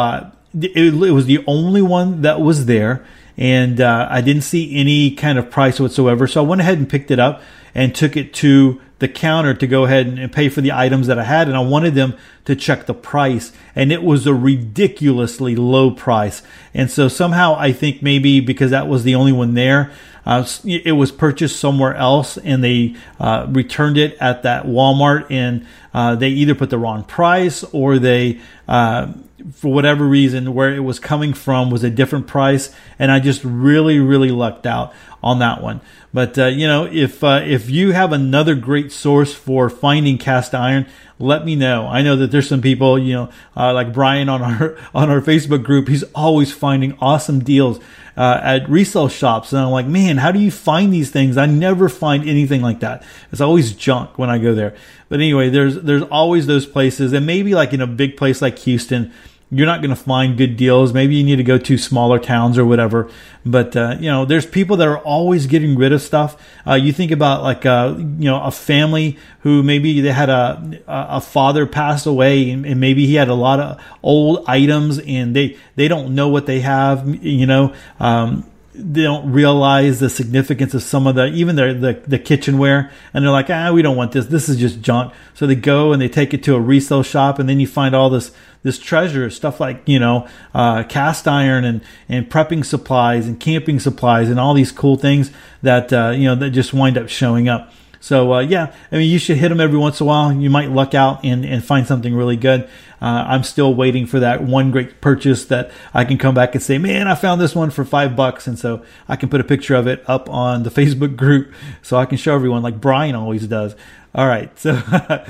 it, 0.58 0.76
it 0.76 1.12
was 1.12 1.26
the 1.26 1.44
only 1.46 1.82
one 1.82 2.22
that 2.22 2.40
was 2.40 2.66
there 2.66 3.04
and 3.36 3.80
uh, 3.80 4.08
I 4.10 4.20
didn't 4.20 4.42
see 4.42 4.74
any 4.76 5.10
kind 5.10 5.38
of 5.38 5.50
price 5.50 5.78
whatsoever. 5.78 6.26
So 6.26 6.42
I 6.42 6.46
went 6.46 6.60
ahead 6.60 6.78
and 6.78 6.88
picked 6.88 7.10
it 7.10 7.18
up 7.18 7.42
and 7.74 7.94
took 7.94 8.16
it 8.16 8.32
to 8.34 8.80
the 8.98 9.08
counter 9.08 9.52
to 9.54 9.66
go 9.66 9.84
ahead 9.84 10.06
and, 10.06 10.32
pay 10.32 10.48
for 10.48 10.60
the 10.60 10.72
items 10.72 11.06
that 11.06 11.18
I 11.18 11.24
had. 11.24 11.48
And 11.48 11.56
I 11.56 11.60
wanted 11.60 11.94
them 11.94 12.14
to 12.46 12.56
check 12.56 12.86
the 12.86 12.94
price. 12.94 13.52
And 13.74 13.92
it 13.92 14.02
was 14.02 14.26
a 14.26 14.34
ridiculously 14.34 15.54
low 15.54 15.90
price. 15.90 16.42
And 16.72 16.90
so 16.90 17.08
somehow 17.08 17.56
I 17.58 17.72
think 17.72 18.02
maybe 18.02 18.40
because 18.40 18.70
that 18.70 18.88
was 18.88 19.04
the 19.04 19.14
only 19.14 19.32
one 19.32 19.54
there, 19.54 19.92
uh, 20.24 20.44
it 20.64 20.92
was 20.92 21.12
purchased 21.12 21.60
somewhere 21.60 21.94
else 21.94 22.36
and 22.38 22.64
they 22.64 22.96
uh, 23.20 23.46
returned 23.48 23.96
it 23.96 24.16
at 24.20 24.42
that 24.42 24.64
Walmart 24.64 25.26
and 25.30 25.64
uh, 25.94 26.16
they 26.16 26.30
either 26.30 26.54
put 26.54 26.70
the 26.70 26.78
wrong 26.78 27.04
price 27.04 27.62
or 27.64 27.98
they 27.98 28.40
uh, 28.66 29.12
for 29.52 29.72
whatever 29.72 30.04
reason, 30.04 30.54
where 30.54 30.74
it 30.74 30.80
was 30.80 30.98
coming 30.98 31.32
from 31.32 31.70
was 31.70 31.84
a 31.84 31.90
different 31.90 32.26
price, 32.26 32.74
and 32.98 33.12
I 33.12 33.20
just 33.20 33.44
really, 33.44 33.98
really 33.98 34.30
lucked 34.30 34.66
out 34.66 34.92
on 35.22 35.38
that 35.38 35.62
one. 35.62 35.80
But 36.12 36.38
uh, 36.38 36.46
you 36.46 36.66
know, 36.66 36.86
if 36.90 37.22
uh, 37.22 37.42
if 37.44 37.68
you 37.70 37.92
have 37.92 38.12
another 38.12 38.54
great 38.54 38.85
source 38.92 39.34
for 39.34 39.68
finding 39.70 40.18
cast 40.18 40.54
iron, 40.54 40.86
let 41.18 41.44
me 41.44 41.56
know. 41.56 41.86
I 41.86 42.02
know 42.02 42.16
that 42.16 42.30
there's 42.30 42.48
some 42.48 42.60
people, 42.60 42.98
you 42.98 43.14
know, 43.14 43.30
uh, 43.56 43.72
like 43.72 43.92
Brian 43.92 44.28
on 44.28 44.42
our 44.42 44.76
on 44.94 45.10
our 45.10 45.20
Facebook 45.20 45.62
group. 45.62 45.88
He's 45.88 46.02
always 46.14 46.52
finding 46.52 46.96
awesome 47.00 47.40
deals 47.40 47.78
uh, 48.16 48.40
at 48.42 48.68
resale 48.68 49.08
shops, 49.08 49.52
and 49.52 49.62
I'm 49.62 49.70
like, 49.70 49.86
man, 49.86 50.18
how 50.18 50.32
do 50.32 50.38
you 50.38 50.50
find 50.50 50.92
these 50.92 51.10
things? 51.10 51.36
I 51.36 51.46
never 51.46 51.88
find 51.88 52.28
anything 52.28 52.62
like 52.62 52.80
that. 52.80 53.02
It's 53.32 53.40
always 53.40 53.72
junk 53.72 54.18
when 54.18 54.30
I 54.30 54.38
go 54.38 54.54
there. 54.54 54.74
But 55.08 55.20
anyway, 55.20 55.48
there's 55.48 55.76
there's 55.76 56.02
always 56.02 56.46
those 56.46 56.66
places, 56.66 57.12
and 57.12 57.26
maybe 57.26 57.54
like 57.54 57.72
in 57.72 57.80
a 57.80 57.86
big 57.86 58.16
place 58.16 58.42
like 58.42 58.58
Houston 58.60 59.12
you're 59.50 59.66
not 59.66 59.80
going 59.80 59.90
to 59.90 59.96
find 59.96 60.36
good 60.36 60.56
deals. 60.56 60.92
Maybe 60.92 61.14
you 61.14 61.24
need 61.24 61.36
to 61.36 61.44
go 61.44 61.56
to 61.56 61.78
smaller 61.78 62.18
towns 62.18 62.58
or 62.58 62.66
whatever. 62.66 63.08
But 63.44 63.76
uh, 63.76 63.96
you 64.00 64.10
know, 64.10 64.24
there's 64.24 64.44
people 64.44 64.76
that 64.78 64.88
are 64.88 64.98
always 64.98 65.46
getting 65.46 65.76
rid 65.76 65.92
of 65.92 66.02
stuff. 66.02 66.36
Uh, 66.66 66.74
you 66.74 66.92
think 66.92 67.12
about 67.12 67.42
like 67.42 67.64
uh, 67.64 67.94
you 67.96 68.24
know 68.24 68.42
a 68.42 68.50
family 68.50 69.18
who 69.40 69.62
maybe 69.62 70.00
they 70.00 70.10
had 70.10 70.30
a 70.30 70.80
a 70.88 71.20
father 71.20 71.64
pass 71.66 72.06
away 72.06 72.50
and, 72.50 72.66
and, 72.66 72.80
maybe 72.80 73.06
he 73.06 73.14
had 73.14 73.28
a 73.28 73.34
lot 73.34 73.60
of 73.60 73.80
old 74.02 74.44
items 74.48 74.98
and 74.98 75.36
they 75.36 75.56
they 75.76 75.86
don't 75.86 76.14
know 76.14 76.28
what 76.28 76.46
they 76.46 76.60
have. 76.60 77.08
You 77.24 77.46
know. 77.46 77.74
Um, 78.00 78.50
they 78.78 79.02
don't 79.02 79.32
realize 79.32 80.00
the 80.00 80.10
significance 80.10 80.74
of 80.74 80.82
some 80.82 81.06
of 81.06 81.14
the 81.14 81.26
even 81.28 81.56
the, 81.56 81.72
the, 81.72 82.02
the 82.06 82.18
kitchenware 82.18 82.92
and 83.14 83.24
they're 83.24 83.32
like 83.32 83.48
ah 83.48 83.72
we 83.72 83.80
don't 83.80 83.96
want 83.96 84.12
this 84.12 84.26
this 84.26 84.50
is 84.50 84.58
just 84.58 84.82
junk 84.82 85.14
so 85.32 85.46
they 85.46 85.54
go 85.54 85.94
and 85.94 86.02
they 86.02 86.10
take 86.10 86.34
it 86.34 86.42
to 86.42 86.54
a 86.54 86.60
resale 86.60 87.02
shop 87.02 87.38
and 87.38 87.48
then 87.48 87.58
you 87.58 87.66
find 87.66 87.94
all 87.94 88.10
this 88.10 88.32
this 88.66 88.78
treasure 88.78 89.30
stuff 89.30 89.60
like 89.60 89.80
you 89.86 89.98
know 89.98 90.28
uh, 90.52 90.82
cast 90.82 91.26
iron 91.26 91.64
and 91.64 91.80
and 92.08 92.28
prepping 92.28 92.64
supplies 92.64 93.26
and 93.26 93.40
camping 93.40 93.80
supplies 93.80 94.28
and 94.28 94.38
all 94.38 94.52
these 94.52 94.72
cool 94.72 94.96
things 94.96 95.30
that 95.62 95.92
uh, 95.92 96.10
you 96.10 96.24
know 96.24 96.34
that 96.34 96.50
just 96.50 96.74
wind 96.74 96.98
up 96.98 97.08
showing 97.08 97.48
up 97.48 97.72
so 98.06 98.34
uh, 98.34 98.38
yeah, 98.38 98.72
I 98.92 98.98
mean, 98.98 99.10
you 99.10 99.18
should 99.18 99.36
hit 99.36 99.48
them 99.48 99.60
every 99.60 99.78
once 99.78 100.00
in 100.00 100.04
a 100.04 100.06
while. 100.06 100.32
You 100.32 100.48
might 100.48 100.70
luck 100.70 100.94
out 100.94 101.24
and, 101.24 101.44
and 101.44 101.64
find 101.64 101.88
something 101.88 102.14
really 102.14 102.36
good. 102.36 102.68
Uh, 103.02 103.24
I'm 103.26 103.42
still 103.42 103.74
waiting 103.74 104.06
for 104.06 104.20
that 104.20 104.44
one 104.44 104.70
great 104.70 105.00
purchase 105.00 105.46
that 105.46 105.72
I 105.92 106.04
can 106.04 106.16
come 106.16 106.32
back 106.32 106.54
and 106.54 106.62
say, 106.62 106.78
man, 106.78 107.08
I 107.08 107.16
found 107.16 107.40
this 107.40 107.56
one 107.56 107.70
for 107.70 107.84
five 107.84 108.14
bucks, 108.14 108.46
and 108.46 108.56
so 108.56 108.84
I 109.08 109.16
can 109.16 109.28
put 109.28 109.40
a 109.40 109.44
picture 109.44 109.74
of 109.74 109.88
it 109.88 110.04
up 110.06 110.30
on 110.30 110.62
the 110.62 110.70
Facebook 110.82 111.16
group 111.16 111.52
so 111.82 111.96
I 111.96 112.06
can 112.06 112.16
show 112.16 112.32
everyone 112.32 112.62
like 112.62 112.80
Brian 112.80 113.16
always 113.16 113.48
does. 113.48 113.74
All 114.14 114.28
right, 114.28 114.56
so 114.56 114.80
all 115.10 115.24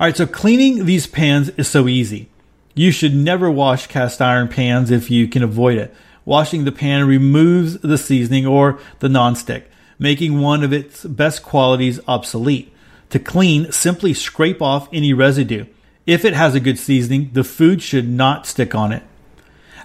right, 0.00 0.16
so 0.16 0.26
cleaning 0.26 0.86
these 0.86 1.06
pans 1.06 1.50
is 1.50 1.68
so 1.68 1.86
easy. 1.86 2.30
You 2.74 2.90
should 2.90 3.14
never 3.14 3.50
wash 3.50 3.86
cast 3.86 4.22
iron 4.22 4.48
pans 4.48 4.90
if 4.90 5.10
you 5.10 5.28
can 5.28 5.42
avoid 5.42 5.78
it. 5.78 5.94
Washing 6.24 6.64
the 6.64 6.72
pan 6.72 7.06
removes 7.06 7.78
the 7.78 7.98
seasoning 7.98 8.46
or 8.46 8.78
the 9.00 9.08
nonstick 9.08 9.64
making 10.02 10.40
one 10.40 10.64
of 10.64 10.72
its 10.72 11.04
best 11.04 11.44
qualities 11.44 12.00
obsolete. 12.08 12.74
To 13.10 13.20
clean, 13.20 13.70
simply 13.70 14.12
scrape 14.12 14.60
off 14.60 14.88
any 14.92 15.12
residue. 15.12 15.66
If 16.06 16.24
it 16.24 16.34
has 16.34 16.56
a 16.56 16.60
good 16.60 16.78
seasoning, 16.78 17.30
the 17.34 17.44
food 17.44 17.80
should 17.80 18.08
not 18.08 18.44
stick 18.44 18.74
on 18.74 18.90
it. 18.90 19.04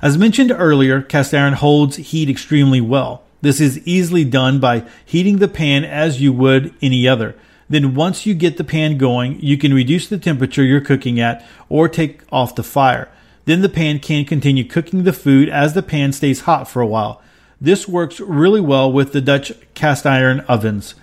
As 0.02 0.18
mentioned 0.18 0.52
earlier, 0.52 1.04
cast 1.04 1.36
iron 1.36 1.54
holds 1.54 1.98
heat 1.98 2.32
extremely 2.32 2.82
well. 2.82 3.24
This 3.42 3.62
is 3.62 3.86
easily 3.88 4.26
done 4.26 4.60
by 4.60 4.88
heating 5.06 5.38
the 5.38 5.48
pan 5.48 5.86
as 5.86 6.20
you 6.20 6.34
would 6.34 6.74
any 6.82 7.08
other. 7.08 7.36
Then 7.70 7.96
once 7.96 8.26
you 8.26 8.34
get 8.34 8.58
the 8.58 8.64
pan 8.64 8.98
going, 8.98 9.40
you 9.42 9.58
can 9.58 9.74
reduce 9.74 10.08
the 10.08 10.18
temperature 10.18 10.64
you're 10.64 10.82
cooking 10.82 11.20
at 11.20 11.46
or 11.70 11.88
take 11.88 12.22
off 12.32 12.56
the 12.56 12.64
fire. 12.64 13.10
Then 13.46 13.62
the 13.62 13.70
pan 13.70 14.00
can 14.00 14.26
continue 14.26 14.64
cooking 14.64 15.04
the 15.04 15.14
food 15.14 15.50
as 15.50 15.74
the 15.74 15.84
pan 15.84 16.14
stays 16.14 16.42
hot 16.42 16.70
for 16.70 16.82
a 16.82 16.88
while. 16.88 17.22
This 17.60 17.88
works 17.88 18.20
really 18.20 18.62
well 18.62 18.92
with 18.92 19.14
the 19.14 19.22
Dutch 19.22 19.52
cast 19.74 20.06
iron 20.06 20.42
ovens. 20.42 20.96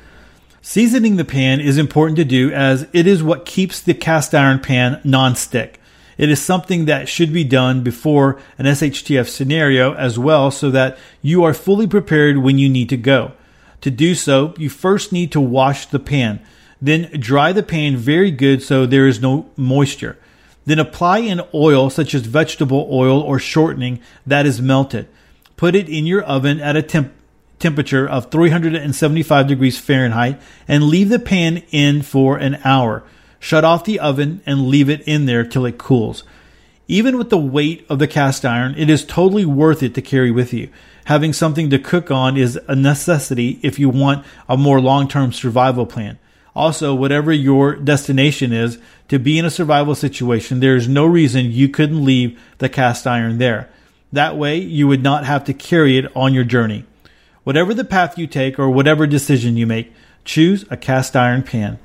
Seasoning 0.62 1.16
the 1.16 1.24
pan 1.24 1.60
is 1.60 1.76
important 1.76 2.16
to 2.16 2.24
do 2.24 2.50
as 2.52 2.88
it 2.92 3.06
is 3.06 3.22
what 3.22 3.44
keeps 3.44 3.80
the 3.80 3.92
cast 3.92 4.34
iron 4.34 4.60
pan 4.60 5.00
non-stick. 5.04 5.80
It 6.16 6.30
is 6.30 6.40
something 6.40 6.84
that 6.84 7.08
should 7.08 7.32
be 7.32 7.44
done 7.44 7.82
before 7.82 8.38
an 8.56 8.66
SHTF 8.66 9.28
scenario 9.28 9.94
as 9.94 10.18
well 10.18 10.50
so 10.50 10.70
that 10.70 10.96
you 11.22 11.42
are 11.44 11.52
fully 11.52 11.86
prepared 11.86 12.38
when 12.38 12.58
you 12.58 12.68
need 12.68 12.88
to 12.90 12.96
go. 12.96 13.32
To 13.84 13.90
do 13.90 14.14
so, 14.14 14.54
you 14.56 14.70
first 14.70 15.12
need 15.12 15.30
to 15.32 15.40
wash 15.42 15.84
the 15.84 15.98
pan. 15.98 16.40
Then 16.80 17.10
dry 17.20 17.52
the 17.52 17.62
pan 17.62 17.98
very 17.98 18.30
good 18.30 18.62
so 18.62 18.86
there 18.86 19.06
is 19.06 19.20
no 19.20 19.50
moisture. 19.58 20.16
Then 20.64 20.78
apply 20.78 21.18
an 21.18 21.42
oil 21.52 21.90
such 21.90 22.14
as 22.14 22.22
vegetable 22.22 22.88
oil 22.90 23.20
or 23.20 23.38
shortening 23.38 24.00
that 24.26 24.46
is 24.46 24.58
melted. 24.58 25.06
Put 25.58 25.74
it 25.74 25.86
in 25.90 26.06
your 26.06 26.22
oven 26.22 26.62
at 26.62 26.76
a 26.76 26.82
temp- 26.82 27.12
temperature 27.58 28.08
of 28.08 28.30
375 28.30 29.48
degrees 29.48 29.78
Fahrenheit 29.78 30.40
and 30.66 30.84
leave 30.84 31.10
the 31.10 31.18
pan 31.18 31.62
in 31.70 32.00
for 32.00 32.38
an 32.38 32.60
hour. 32.64 33.04
Shut 33.38 33.64
off 33.64 33.84
the 33.84 34.00
oven 34.00 34.40
and 34.46 34.68
leave 34.68 34.88
it 34.88 35.02
in 35.02 35.26
there 35.26 35.44
till 35.44 35.66
it 35.66 35.76
cools. 35.76 36.24
Even 36.88 37.18
with 37.18 37.28
the 37.28 37.36
weight 37.36 37.84
of 37.90 37.98
the 37.98 38.08
cast 38.08 38.46
iron, 38.46 38.74
it 38.78 38.88
is 38.88 39.04
totally 39.04 39.44
worth 39.44 39.82
it 39.82 39.94
to 39.94 40.00
carry 40.00 40.30
with 40.30 40.54
you. 40.54 40.70
Having 41.04 41.34
something 41.34 41.70
to 41.70 41.78
cook 41.78 42.10
on 42.10 42.36
is 42.36 42.58
a 42.66 42.74
necessity 42.74 43.58
if 43.62 43.78
you 43.78 43.88
want 43.88 44.24
a 44.48 44.56
more 44.56 44.80
long 44.80 45.06
term 45.08 45.32
survival 45.32 45.86
plan. 45.86 46.18
Also, 46.54 46.94
whatever 46.94 47.32
your 47.32 47.74
destination 47.74 48.52
is, 48.52 48.78
to 49.08 49.18
be 49.18 49.38
in 49.38 49.44
a 49.44 49.50
survival 49.50 49.94
situation, 49.94 50.60
there 50.60 50.76
is 50.76 50.88
no 50.88 51.04
reason 51.04 51.50
you 51.50 51.68
couldn't 51.68 52.04
leave 52.04 52.40
the 52.58 52.68
cast 52.68 53.06
iron 53.06 53.38
there. 53.38 53.68
That 54.12 54.36
way, 54.36 54.58
you 54.58 54.86
would 54.86 55.02
not 55.02 55.24
have 55.24 55.44
to 55.44 55.52
carry 55.52 55.98
it 55.98 56.14
on 56.16 56.32
your 56.32 56.44
journey. 56.44 56.84
Whatever 57.42 57.74
the 57.74 57.84
path 57.84 58.16
you 58.16 58.26
take 58.26 58.58
or 58.58 58.70
whatever 58.70 59.06
decision 59.06 59.56
you 59.56 59.66
make, 59.66 59.92
choose 60.24 60.64
a 60.70 60.76
cast 60.76 61.16
iron 61.16 61.42
pan. 61.42 61.78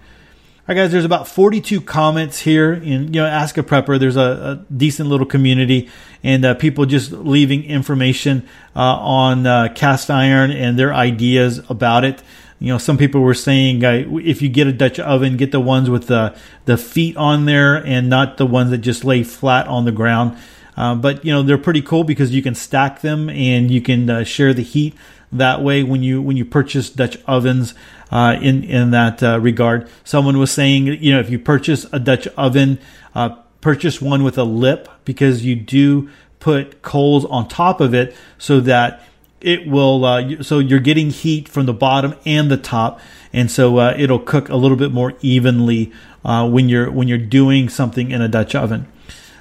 Right, 0.69 0.75
guys, 0.75 0.91
there's 0.91 1.03
about 1.03 1.27
42 1.27 1.82
comments 1.82 2.41
here 2.41 2.73
in 2.73 3.12
you 3.12 3.21
know 3.21 3.25
Ask 3.25 3.58
a 3.58 3.63
Prepper. 3.63 3.99
There's 3.99 4.17
a, 4.17 4.21
a 4.69 4.71
decent 4.71 5.10
little 5.10 5.25
community 5.25 5.89
and 6.23 6.45
uh, 6.45 6.53
people 6.53 6.86
just 6.86 7.12
leaving 7.12 7.63
information 7.63 8.47
uh, 8.75 8.97
on 8.97 9.47
uh, 9.47 9.69
cast 9.73 10.12
iron 10.12 10.51
and 10.51 10.77
their 10.77 10.93
ideas 10.93 11.60
about 11.69 12.05
it. 12.05 12.21
You 12.60 12.67
know, 12.67 12.77
some 12.77 12.99
people 12.99 13.21
were 13.21 13.34
saying 13.34 13.82
if 13.82 14.43
you 14.43 14.49
get 14.49 14.67
a 14.67 14.71
Dutch 14.71 14.99
oven, 14.99 15.38
get 15.38 15.51
the 15.51 15.60
ones 15.60 15.89
with 15.89 16.05
the 16.05 16.38
the 16.65 16.77
feet 16.77 17.17
on 17.17 17.45
there 17.45 17.84
and 17.84 18.08
not 18.08 18.38
the 18.38 18.45
ones 18.45 18.69
that 18.69 18.77
just 18.77 19.03
lay 19.03 19.23
flat 19.23 19.65
on 19.65 19.86
the 19.86 19.91
ground. 19.91 20.38
Uh, 20.77 20.93
but 20.93 21.25
you 21.25 21.32
know 21.34 21.41
they're 21.41 21.58
pretty 21.58 21.82
cool 21.82 22.03
because 22.03 22.32
you 22.32 22.43
can 22.43 22.53
stack 22.53 23.01
them 23.01 23.27
and 23.27 23.71
you 23.71 23.82
can 23.82 24.08
uh, 24.08 24.23
share 24.23 24.53
the 24.53 24.62
heat 24.62 24.93
that 25.32 25.62
way 25.62 25.84
when 25.84 26.04
you 26.04 26.22
when 26.22 26.38
you 26.38 26.46
purchase 26.46 26.89
Dutch 26.89 27.18
ovens. 27.28 27.74
Uh, 28.12 28.39
in 28.42 28.63
in 28.63 28.89
that 28.89 29.22
uh, 29.22 29.39
regard, 29.39 29.88
someone 30.04 30.39
was 30.39 30.52
saying, 30.52 30.88
you 30.88 31.13
know, 31.13 31.20
if 31.20 31.30
you 31.30 31.38
purchase 31.38 31.86
a 31.92 32.00
Dutch 32.00 32.28
oven, 32.30 32.80
uh, 33.13 33.30
purchase 33.62 34.02
one 34.02 34.24
with 34.24 34.38
a 34.38 34.44
lip 34.44 34.89
because 35.06 35.46
you 35.46 35.56
do 35.56 36.10
put 36.39 36.82
coals 36.82 37.26
on 37.26 37.48
top 37.48 37.82
of 37.82 37.94
it 37.94 38.15
so 38.38 38.60
that 38.62 39.04
it 39.42 39.68
will 39.68 40.06
uh, 40.06 40.42
so 40.42 40.60
you're 40.60 40.80
getting 40.80 41.10
heat 41.10 41.48
from 41.48 41.65
the 41.65 41.74
bottom 41.74 42.15
and 42.26 42.50
the 42.50 42.58
top 42.58 43.00
and 43.32 43.52
so 43.52 43.78
uh, 43.78 43.94
it'll 43.98 44.20
cook 44.20 44.50
a 44.50 44.56
little 44.56 44.78
bit 44.78 44.92
more 44.92 45.13
evenly 45.22 45.92
uh, 46.26 46.50
when 46.50 46.70
you're 46.70 46.89
when 46.92 47.08
you're 47.08 47.18
doing 47.18 47.70
something 47.70 48.12
in 48.12 48.22
a 48.22 48.28
dutch 48.28 48.56
oven 48.56 48.88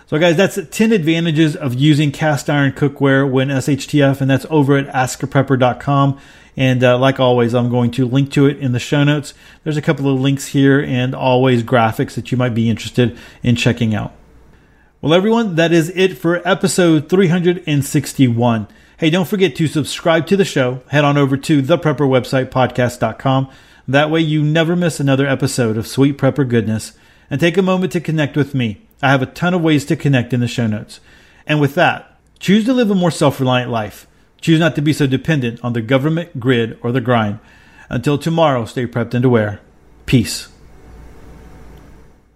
so 0.09 0.19
guys 0.19 0.37
that's 0.37 0.59
10 0.71 0.91
advantages 0.91 1.55
of 1.55 1.75
using 1.75 2.11
cast 2.11 2.51
iron 2.51 2.73
cookware 2.73 3.31
when 3.31 3.49
shtf 3.49 4.21
and 4.21 4.29
that's 4.29 4.47
over 4.51 4.77
at 4.77 4.89
askaprepper.com 4.89 6.19
and 6.57 6.83
uh, 6.83 6.99
like 6.99 7.21
always 7.21 7.55
i'm 7.55 7.71
going 7.71 7.91
to 7.91 8.07
link 8.07 8.33
to 8.33 8.47
it 8.47 8.59
in 8.59 8.73
the 8.73 8.81
show 8.81 9.05
notes 9.05 9.35
there's 9.63 9.77
a 9.77 9.83
couple 9.83 10.13
of 10.13 10.21
links 10.21 10.49
here 10.49 10.81
and 10.81 11.15
always 11.15 11.63
graphics 11.63 12.15
that 12.15 12.33
you 12.33 12.37
might 12.37 12.55
be 12.55 12.69
interested 12.69 13.17
in 13.43 13.55
checking 13.55 13.95
out 13.95 14.13
well 15.01 15.15
everyone 15.15 15.55
that 15.55 15.73
is 15.73 15.91
it 15.91 16.19
for 16.19 16.47
episode 16.49 17.09
361 17.09 18.67
Hey, 18.99 19.11
don't 19.11 19.29
forget 19.29 19.55
to 19.55 19.69
subscribe 19.69 20.27
to 20.27 20.37
the 20.37 20.45
show. 20.45 20.83
Head 20.89 21.05
on 21.05 21.17
over 21.17 21.37
to 21.37 21.63
the 21.63 21.79
prepper 21.79 21.99
website 21.99 22.47
podcast.com. 22.51 23.49
That 23.87 24.11
way 24.11 24.23
you 24.23 24.43
never 24.43 24.75
miss 24.75 24.99
another 24.99 25.25
episode 25.25 25.77
of 25.77 25.87
Sweet 25.87 26.19
Prepper 26.19 26.49
Goodness. 26.49 26.95
And 27.31 27.41
take 27.41 27.57
a 27.57 27.63
moment 27.63 27.93
to 27.93 28.01
connect 28.01 28.37
with 28.37 28.57
me. 28.57 28.88
I 29.03 29.11
have 29.11 29.23
a 29.23 29.27
ton 29.27 29.55
of 29.55 29.63
ways 29.63 29.85
to 29.87 29.97
connect 29.97 30.33
in 30.33 30.41
the 30.41 30.49
show 30.49 30.67
notes. 30.67 31.01
And 31.47 31.61
with 31.61 31.75
that, 31.77 32.19
choose 32.39 32.65
to 32.65 32.73
live 32.73 32.91
a 32.91 32.95
more 32.95 33.11
self 33.11 33.41
reliant 33.41 33.71
life. 33.71 34.07
Choose 34.41 34.61
not 34.61 34.75
to 34.77 34.83
be 34.83 34.93
so 34.93 35.07
dependent 35.07 35.63
on 35.65 35.73
the 35.73 35.83
government, 35.83 36.39
grid, 36.39 36.79
or 36.83 36.93
the 36.93 37.01
grind. 37.01 37.39
Until 37.89 38.19
tomorrow, 38.19 38.65
stay 38.65 38.87
prepped 38.87 39.15
and 39.15 39.25
aware. 39.25 39.61
Peace. 40.07 40.49